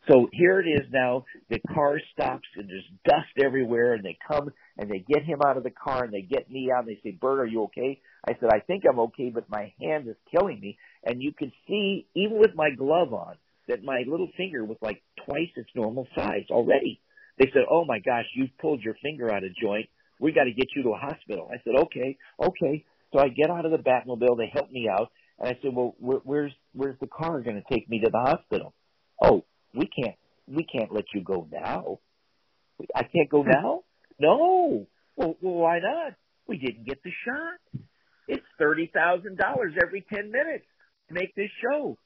So 0.08 0.28
here 0.32 0.58
it 0.60 0.66
is 0.66 0.90
now. 0.90 1.24
The 1.48 1.60
car 1.74 2.00
stops 2.12 2.48
and 2.56 2.68
there's 2.68 2.88
dust 3.04 3.38
everywhere, 3.42 3.94
and 3.94 4.04
they 4.04 4.18
come 4.26 4.50
and 4.76 4.90
they 4.90 4.98
get 4.98 5.22
him 5.22 5.40
out 5.46 5.56
of 5.56 5.62
the 5.62 5.70
car 5.70 6.04
and 6.04 6.12
they 6.12 6.22
get 6.22 6.50
me 6.50 6.70
out. 6.72 6.86
And 6.86 6.88
they 6.88 7.00
say, 7.02 7.12
"Burt, 7.12 7.38
are 7.40 7.46
you 7.46 7.62
okay?" 7.64 8.00
I 8.26 8.34
said, 8.40 8.50
"I 8.52 8.60
think 8.60 8.84
I'm 8.84 8.98
okay, 8.98 9.30
but 9.30 9.48
my 9.48 9.72
hand 9.80 10.08
is 10.08 10.16
killing 10.30 10.60
me." 10.60 10.76
And 11.04 11.22
you 11.22 11.32
can 11.32 11.52
see, 11.68 12.06
even 12.14 12.38
with 12.38 12.54
my 12.56 12.70
glove 12.70 13.14
on, 13.14 13.36
that 13.68 13.84
my 13.84 14.02
little 14.06 14.28
finger 14.36 14.64
was 14.64 14.78
like 14.80 15.02
twice 15.24 15.50
its 15.54 15.70
normal 15.74 16.08
size 16.16 16.46
already. 16.50 17.00
They 17.38 17.50
said, 17.52 17.62
"Oh 17.70 17.84
my 17.84 18.00
gosh, 18.00 18.26
you've 18.34 18.56
pulled 18.58 18.82
your 18.82 18.94
finger 18.94 19.32
out 19.32 19.44
of 19.44 19.54
joint. 19.54 19.88
We 20.18 20.32
got 20.32 20.44
to 20.44 20.52
get 20.52 20.74
you 20.74 20.82
to 20.82 20.90
a 20.90 20.98
hospital." 20.98 21.48
I 21.52 21.58
said, 21.62 21.76
"Okay, 21.76 22.18
okay." 22.40 22.84
So 23.12 23.20
I 23.20 23.28
get 23.28 23.50
out 23.50 23.66
of 23.66 23.70
the 23.70 23.78
Batmobile. 23.78 24.36
They 24.36 24.50
help 24.52 24.70
me 24.72 24.88
out, 24.88 25.12
and 25.38 25.48
I 25.48 25.58
said, 25.62 25.72
"Well, 25.72 25.94
where, 25.98 26.18
where's 26.24 26.52
where's 26.72 26.98
the 26.98 27.06
car 27.06 27.40
going 27.40 27.62
to 27.62 27.74
take 27.74 27.88
me 27.88 28.00
to 28.00 28.10
the 28.10 28.18
hospital?" 28.18 28.74
Oh, 29.22 29.44
we 29.74 29.86
can't 29.86 30.16
we 30.46 30.64
can't 30.64 30.92
let 30.92 31.04
you 31.14 31.22
go 31.22 31.46
now. 31.50 31.98
I 32.94 33.02
can't 33.02 33.30
go 33.30 33.42
now? 33.46 33.82
No. 34.18 34.86
Well, 35.16 35.36
well 35.40 35.54
why 35.54 35.78
not? 35.78 36.14
We 36.46 36.58
didn't 36.58 36.86
get 36.86 37.02
the 37.02 37.10
shot. 37.24 37.82
It's 38.28 38.46
thirty 38.58 38.90
thousand 38.92 39.38
dollars 39.38 39.74
every 39.82 40.04
ten 40.12 40.30
minutes 40.30 40.64
to 41.08 41.14
make 41.14 41.34
this 41.34 41.50
show. 41.62 41.96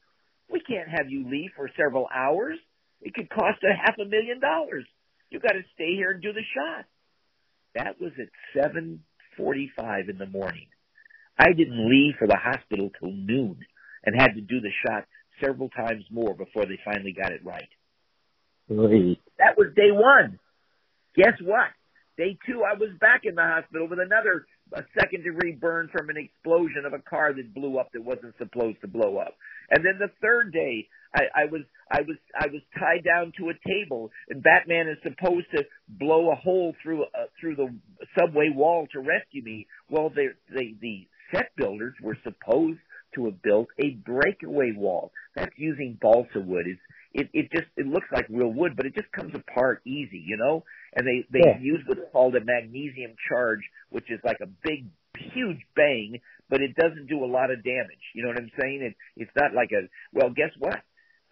We 0.50 0.61
can't 0.61 0.88
have 0.88 1.11
you 1.11 1.29
leave 1.29 1.50
for 1.57 1.68
several 1.76 2.07
hours. 2.14 2.59
It 3.02 3.14
could 3.14 3.29
cost 3.29 3.59
a 3.62 3.74
half 3.74 3.97
a 4.01 4.05
million 4.09 4.41
dollars. 4.41 4.84
You 5.30 5.41
got 5.41 5.53
to 5.53 5.62
stay 5.74 5.95
here 5.95 6.12
and 6.12 6.22
do 6.22 6.32
the 6.32 6.45
shot. 6.55 6.84
That 7.74 8.01
was 8.01 8.12
at 8.20 8.28
seven 8.62 9.03
forty-five 9.36 10.09
in 10.09 10.18
the 10.18 10.26
morning. 10.26 10.68
I 11.38 11.53
didn't 11.53 11.91
leave 11.91 12.14
for 12.18 12.26
the 12.26 12.38
hospital 12.43 12.91
till 12.99 13.12
noon 13.12 13.59
and 14.05 14.18
had 14.18 14.34
to 14.34 14.41
do 14.41 14.61
the 14.61 14.70
shot 14.86 15.05
several 15.43 15.68
times 15.70 16.05
more 16.11 16.34
before 16.34 16.66
they 16.66 16.78
finally 16.84 17.12
got 17.12 17.32
it 17.32 17.45
right. 17.45 17.68
That 19.39 19.57
was 19.57 19.68
day 19.76 19.91
one. 19.91 20.39
Guess 21.16 21.34
what? 21.43 21.68
Day 22.16 22.39
two, 22.47 22.62
I 22.64 22.78
was 22.78 22.91
back 23.01 23.22
in 23.24 23.34
the 23.34 23.43
hospital 23.43 23.89
with 23.89 23.99
another 24.01 24.47
a 24.72 24.82
second 24.99 25.22
degree 25.22 25.53
burn 25.53 25.89
from 25.93 26.11
an 26.11 26.16
explosion 26.16 26.84
of 26.87 26.93
a 26.93 26.99
car 26.99 27.32
that 27.32 27.55
blew 27.55 27.78
up 27.78 27.91
that 27.93 28.03
wasn't 28.03 28.34
supposed 28.39 28.80
to 28.80 28.89
blow 28.89 29.18
up. 29.18 29.34
And 29.70 29.84
then 29.84 29.99
the 29.99 30.11
third 30.20 30.53
day, 30.53 30.89
I, 31.14 31.43
I 31.43 31.45
was 31.51 31.62
I 31.91 32.01
was 32.01 32.16
I 32.34 32.47
was 32.47 32.62
tied 32.78 33.05
down 33.05 33.32
to 33.39 33.51
a 33.51 33.68
table, 33.68 34.11
and 34.28 34.43
Batman 34.43 34.89
is 34.89 34.99
supposed 35.03 35.47
to 35.55 35.64
blow 35.89 36.30
a 36.30 36.34
hole 36.34 36.74
through 36.82 37.05
uh, 37.05 37.26
through 37.41 37.57
the 37.57 37.74
subway 38.18 38.51
wall 38.53 38.87
to 38.93 39.01
rescue 39.01 39.43
me. 39.43 39.66
Well, 39.89 40.11
they, 40.11 40.28
they 40.53 40.74
the 40.80 41.07
set 41.32 41.55
builders 41.57 41.95
were 42.03 42.18
supposed 42.24 42.80
to 43.17 43.27
have 43.27 43.43
built 43.43 43.69
a 43.79 43.91
breakaway 43.91 44.73
wall. 44.77 45.12
That's 45.35 45.53
using 45.57 45.99
balsa 46.01 46.41
wood. 46.41 46.67
It's 46.67 46.81
it 47.12 47.31
it 47.33 47.51
just 47.53 47.69
it 47.77 47.87
looks 47.87 48.07
like 48.12 48.27
real 48.29 48.53
wood, 48.53 48.75
but 48.77 48.87
it 48.87 48.95
just 48.95 49.11
comes 49.12 49.35
apart 49.35 49.83
easy, 49.87 50.23
you 50.25 50.37
know. 50.37 50.64
And 50.95 51.07
they 51.07 51.27
they 51.33 51.45
Yeah. 51.45 51.59
use 51.61 51.83
what's 51.87 52.01
called 52.12 52.37
a 52.37 52.45
magnesium 52.45 53.17
charge, 53.29 53.62
which 53.91 54.11
is 54.11 54.21
like 54.25 54.39
a 54.43 54.47
big 54.47 54.87
huge 55.35 55.61
bang, 55.75 56.21
but 56.51 56.61
it 56.61 56.77
doesn't 56.77 57.09
do 57.09 57.25
a 57.25 57.27
lot 57.27 57.51
of 57.51 57.64
damage. 57.64 58.05
You 58.14 58.23
know 58.23 58.29
what 58.29 58.39
I'm 58.39 58.51
saying? 58.61 58.83
It, 58.83 58.97
it's 59.17 59.31
not 59.37 59.55
like 59.55 59.71
a 59.73 59.89
well. 60.12 60.31
Guess 60.31 60.53
what? 60.59 60.81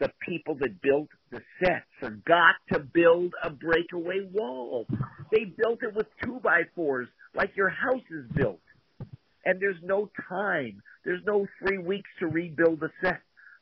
The 0.00 0.10
people 0.26 0.56
that 0.56 0.80
built 0.82 1.08
the 1.30 1.40
set 1.62 1.84
forgot 2.00 2.56
to 2.72 2.80
build 2.80 3.32
a 3.44 3.50
breakaway 3.50 4.26
wall. 4.32 4.86
They 5.30 5.44
built 5.44 5.82
it 5.82 5.94
with 5.94 6.06
two 6.22 6.40
by 6.42 6.62
fours, 6.74 7.08
like 7.34 7.56
your 7.56 7.68
house 7.70 8.02
is 8.10 8.30
built. 8.34 8.60
And 9.44 9.60
there's 9.60 9.82
no 9.82 10.10
time. 10.28 10.82
There's 11.04 11.22
no 11.26 11.46
three 11.60 11.78
weeks 11.78 12.08
to 12.20 12.26
rebuild 12.26 12.80
the 12.80 12.90
set. 13.02 13.20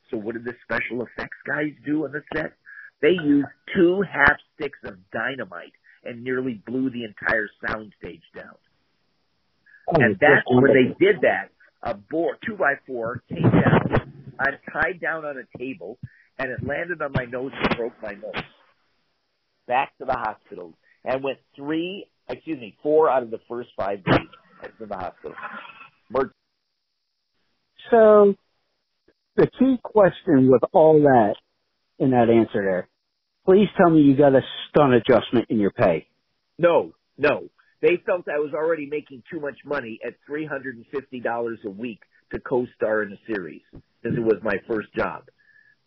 So 0.09 0.17
what 0.17 0.33
did 0.33 0.45
the 0.45 0.53
special 0.63 1.05
effects 1.05 1.37
guys 1.45 1.73
do 1.85 2.05
on 2.05 2.11
the 2.11 2.21
set? 2.33 2.53
They 3.01 3.11
used 3.23 3.47
two 3.75 4.01
half 4.01 4.37
sticks 4.55 4.79
of 4.85 4.95
dynamite 5.11 5.73
and 6.05 6.23
nearly 6.23 6.61
blew 6.65 6.89
the 6.89 7.03
entire 7.03 7.49
soundstage 7.65 8.21
down. 8.35 8.55
Oh, 9.89 10.01
and 10.01 10.15
that's 10.19 10.43
when 10.49 10.73
they 10.73 11.05
did 11.05 11.21
that. 11.21 11.49
A 11.81 11.95
board, 11.95 12.37
two 12.45 12.55
by 12.55 12.75
four, 12.87 13.21
came 13.27 13.41
down. 13.41 14.13
I'm 14.39 14.57
tied 14.71 15.01
down 15.01 15.25
on 15.25 15.35
a 15.37 15.57
table, 15.57 15.97
and 16.39 16.49
it 16.49 16.65
landed 16.65 17.01
on 17.01 17.11
my 17.13 17.25
nose 17.25 17.51
and 17.53 17.77
broke 17.77 17.93
my 18.01 18.13
nose. 18.13 18.43
Back 19.67 19.97
to 19.97 20.05
the 20.05 20.13
hospital, 20.13 20.73
and 21.03 21.21
went 21.23 21.39
three, 21.57 22.07
excuse 22.29 22.59
me, 22.59 22.77
four 22.81 23.09
out 23.09 23.23
of 23.23 23.31
the 23.31 23.39
first 23.49 23.69
five 23.77 24.03
days 24.05 24.27
in 24.79 24.89
the 24.89 24.95
hospital. 24.95 25.35
Mer- 26.09 26.33
So, 27.91 28.35
the 29.35 29.47
key 29.59 29.77
question 29.83 30.49
with 30.51 30.61
all 30.71 31.01
that 31.01 31.35
in 31.99 32.11
that 32.11 32.29
answer 32.29 32.63
there, 32.63 32.87
please 33.45 33.67
tell 33.77 33.89
me 33.89 34.01
you 34.01 34.15
got 34.15 34.35
a 34.35 34.41
stun 34.69 34.93
adjustment 34.93 35.47
in 35.49 35.59
your 35.59 35.71
pay. 35.71 36.07
No, 36.57 36.93
no. 37.17 37.49
They 37.81 37.97
felt 38.05 38.27
I 38.29 38.39
was 38.39 38.53
already 38.53 38.85
making 38.85 39.23
too 39.29 39.39
much 39.41 39.57
money 39.65 39.99
at 40.05 40.13
three 40.25 40.45
hundred 40.45 40.77
and 40.77 40.85
fifty 40.87 41.19
dollars 41.19 41.59
a 41.65 41.69
week 41.69 41.99
to 42.31 42.39
co-star 42.39 43.03
in 43.03 43.11
a 43.11 43.17
series, 43.27 43.61
since 43.71 44.15
it 44.15 44.23
was 44.23 44.37
my 44.41 44.55
first 44.67 44.87
job. 44.95 45.23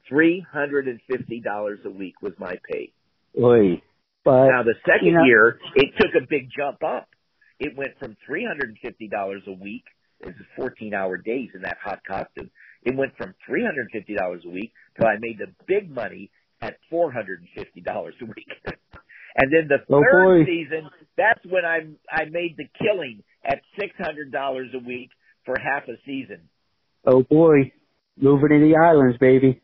Three 0.08 0.44
hundred 0.52 0.88
and 0.88 1.00
fifty 1.08 1.40
dollars 1.40 1.80
a 1.86 1.90
week 1.90 2.20
was 2.20 2.32
my 2.38 2.54
pay. 2.70 2.92
Oy. 3.42 3.80
But 4.24 4.48
now 4.48 4.62
the 4.62 4.74
second 4.84 5.06
you 5.06 5.12
know- 5.14 5.24
year, 5.24 5.58
it 5.74 5.94
took 5.98 6.10
a 6.20 6.26
big 6.28 6.50
jump 6.56 6.82
up. 6.84 7.08
It 7.59 7.76
went 7.76 7.98
from 7.98 8.16
three 8.26 8.44
hundred 8.44 8.68
and 8.70 8.78
fifty 8.82 9.09
dollars 9.09 9.42
a 9.46 9.52
week. 9.52 9.84
It 10.20 10.26
was 10.26 10.34
fourteen 10.57 10.94
hour 10.94 11.16
days 11.16 11.50
in 11.54 11.62
that 11.62 11.78
hot 11.82 12.00
costume. 12.07 12.50
It 12.82 12.96
went 12.96 13.16
from 13.16 13.34
three 13.46 13.64
hundred 13.64 13.82
and 13.82 13.90
fifty 13.92 14.14
dollars 14.14 14.42
a 14.46 14.50
week 14.50 14.72
till 14.98 15.07
I 15.09 15.16
made 15.20 15.38
the 15.38 15.52
big 15.66 15.90
money 15.90 16.30
at 16.61 16.76
four 16.90 17.11
hundred 17.12 17.40
and 17.40 17.48
fifty 17.54 17.80
dollars 17.80 18.14
a 18.20 18.26
week. 18.26 18.48
and 19.36 19.52
then 19.52 19.68
the 19.68 19.78
Oh, 19.92 20.02
third 20.02 20.44
boy. 20.44 20.44
season, 20.46 20.88
that's 21.16 21.44
when 21.46 21.64
I 21.64 21.80
I 22.11 22.24
made 22.30 22.57
the 22.57 22.68
killing 22.78 23.22
at 23.44 23.61
six 23.78 23.92
hundred 23.98 24.32
dollars 24.32 24.68
a 24.74 24.78
week 24.78 25.11
for 25.44 25.54
half 25.59 25.84
a 25.88 25.96
season. 26.04 26.48
oh 27.07 27.22
boy, 27.22 27.72
moving 28.18 28.48
to 28.48 28.59
the 28.59 28.76
islands, 28.76 29.16
baby. 29.18 29.61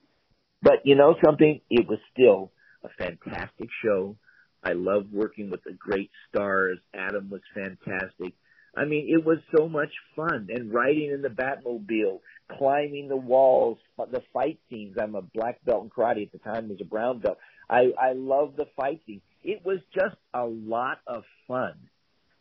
But 0.63 0.85
you 0.85 0.95
know 0.95 1.17
something? 1.25 1.61
It 1.71 1.89
was 1.89 1.99
still 2.13 2.53
a 2.85 2.89
fantastic 2.99 3.69
show. 3.85 4.17
I 4.63 4.73
love 4.73 5.07
working 5.13 5.51
with 5.51 5.63
the 5.65 5.73
great 5.73 6.11
stars. 6.29 6.79
Adam 6.95 7.31
was 7.31 7.41
fantastic. 7.55 8.35
I 8.77 8.85
mean, 8.85 9.09
it 9.09 9.25
was 9.25 9.39
so 9.57 9.69
much 9.69 9.91
fun. 10.17 10.49
And 10.51 10.73
riding 10.73 11.11
in 11.11 11.21
the 11.21 11.29
Batmobile, 11.29 12.21
climbing 12.57 13.09
the 13.09 13.17
walls, 13.17 13.79
the 13.99 14.23
fight 14.33 14.59
scenes. 14.71 14.97
I'm 15.01 15.15
a 15.15 15.23
black 15.23 15.63
belt 15.65 15.85
in 15.85 15.91
karate 15.91 16.27
at 16.27 16.33
the 16.33 16.39
time. 16.39 16.69
Was 16.69 16.79
a 16.81 16.85
brown 16.85 17.21
belt. 17.21 17.39
I 17.69 17.91
I 18.01 18.13
love 18.15 18.55
the 18.57 18.67
fight. 18.77 19.03
It 19.43 19.63
was 19.65 19.79
just 19.95 20.17
a 20.33 20.45
lot 20.45 20.99
of 21.07 21.25
fun. 21.47 21.75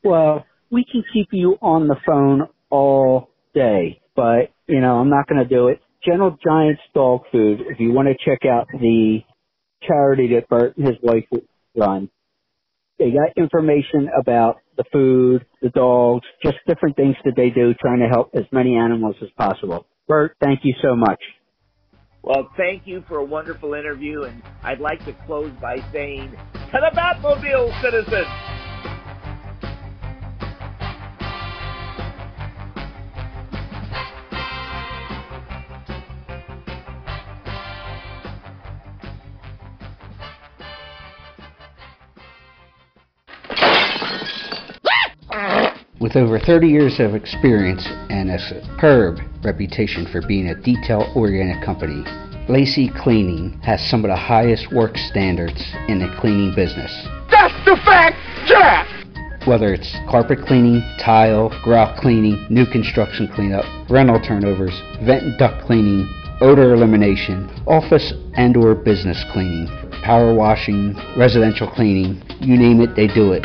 Well, 0.04 0.46
we 0.72 0.86
can 0.90 1.04
keep 1.14 1.30
you 1.32 1.58
on 1.62 1.88
the 1.88 1.98
phone 2.06 2.48
all 2.70 3.30
day, 3.54 4.02
but 4.16 4.52
you 4.68 4.80
know, 4.80 5.00
I'm 5.00 5.10
not 5.10 5.28
going 5.28 5.44
to 5.44 5.50
do 5.50 5.68
it. 5.68 5.82
Gentle 6.04 6.38
Giants 6.44 6.82
Dog 6.94 7.22
Food, 7.32 7.62
if 7.70 7.80
you 7.80 7.92
want 7.92 8.08
to 8.08 8.16
check 8.26 8.46
out 8.46 8.68
the 8.72 9.20
charity 9.88 10.34
that 10.34 10.50
Burt 10.50 10.78
and 10.78 10.88
his 10.88 10.98
wife 11.04 11.26
run, 11.76 12.10
they 13.00 13.12
got 13.12 13.36
information 13.36 14.10
about 14.20 14.58
the 14.78 14.84
food, 14.92 15.46
the 15.62 15.70
dogs, 15.70 16.26
just 16.44 16.58
different 16.68 16.96
things 16.96 17.16
that 17.26 17.34
they 17.36 17.50
do 17.50 17.74
trying 17.74 18.00
to 18.00 18.08
help 18.08 18.30
as 18.36 18.44
many 18.52 18.76
animals 18.76 19.16
as 19.22 19.30
possible. 19.38 19.88
Burt, 20.08 20.36
thank 20.42 20.62
you 20.64 20.74
so 20.82 20.96
much. 20.96 21.20
Well, 22.24 22.52
thank 22.56 22.86
you 22.86 23.04
for 23.08 23.18
a 23.18 23.26
wonderful 23.26 23.74
interview, 23.74 24.24
and 24.24 24.44
I'd 24.64 24.80
like 24.80 25.04
to 25.06 25.14
close 25.26 25.52
by 25.60 25.84
saying, 25.92 26.30
to 26.54 26.80
the 26.80 26.92
Batmobile, 26.96 27.82
citizens! 27.82 28.61
With 46.12 46.24
over 46.24 46.40
30 46.40 46.68
years 46.68 47.00
of 47.00 47.16
experience 47.16 47.88
and 48.10 48.30
a 48.32 48.38
superb 48.38 49.20
reputation 49.46 50.06
for 50.12 50.22
being 50.28 50.50
a 50.50 50.56
detail 50.56 51.10
oriented 51.16 51.64
company, 51.64 52.04
Lacey 52.50 52.92
Cleaning 53.02 53.58
has 53.62 53.80
some 53.90 54.04
of 54.04 54.10
the 54.10 54.18
highest 54.18 54.74
work 54.74 54.98
standards 54.98 55.64
in 55.88 56.00
the 56.00 56.14
cleaning 56.20 56.54
business. 56.54 56.92
That's 57.30 57.54
the 57.64 57.78
fact, 57.86 58.18
Jack! 58.46 58.90
Whether 59.48 59.74
it's 59.74 59.96
carpet 60.10 60.40
cleaning, 60.46 60.82
tile, 61.00 61.58
grout 61.64 62.02
cleaning, 62.02 62.46
new 62.50 62.66
construction 62.66 63.30
cleanup, 63.34 63.64
rental 63.90 64.20
turnovers, 64.20 64.78
vent 65.06 65.24
and 65.24 65.40
duct 65.40 65.66
cleaning, 65.66 66.10
odor 66.42 66.74
elimination, 66.74 67.50
office 67.68 68.12
and 68.34 68.58
or 68.58 68.76
business 68.76 69.24
cleaning, 69.32 69.68
power 70.04 70.34
washing, 70.34 70.94
residential 71.16 71.72
cleaning, 71.72 72.22
you 72.42 72.58
name 72.58 72.82
it, 72.82 72.98
they 72.98 73.08
do 73.08 73.32
it. 73.32 73.44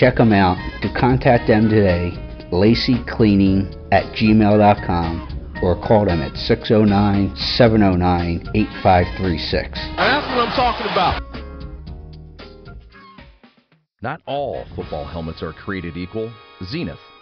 Check 0.00 0.16
them 0.16 0.32
out. 0.32 0.56
To 0.80 0.88
contact 0.98 1.46
them 1.46 1.68
today, 1.68 2.12
lacycleaning 2.50 3.76
at 3.92 4.04
gmail.com 4.14 5.60
or 5.62 5.74
call 5.86 6.06
them 6.06 6.22
at 6.22 6.34
609 6.38 7.36
709 7.36 8.48
8536. 8.54 9.78
That's 9.98 10.26
what 10.26 10.48
I'm 10.48 10.56
talking 10.56 10.86
about. 10.90 11.20
Not 14.00 14.22
all 14.24 14.64
football 14.74 15.04
helmets 15.04 15.42
are 15.42 15.52
created 15.52 15.98
equal. 15.98 16.32
Xenith, 16.62 16.96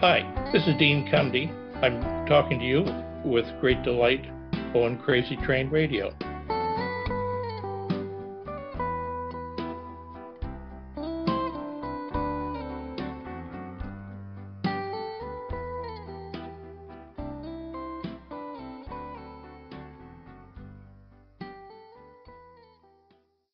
Hi, 0.00 0.20
this 0.52 0.66
is 0.66 0.76
Dean 0.76 1.06
Cundey. 1.06 1.48
I'm 1.82 2.26
talking 2.26 2.58
to 2.58 2.64
you 2.66 2.84
with 3.24 3.46
great 3.62 3.82
delight 3.82 4.26
on 4.74 4.98
Crazy 4.98 5.36
Train 5.36 5.70
Radio. 5.70 6.12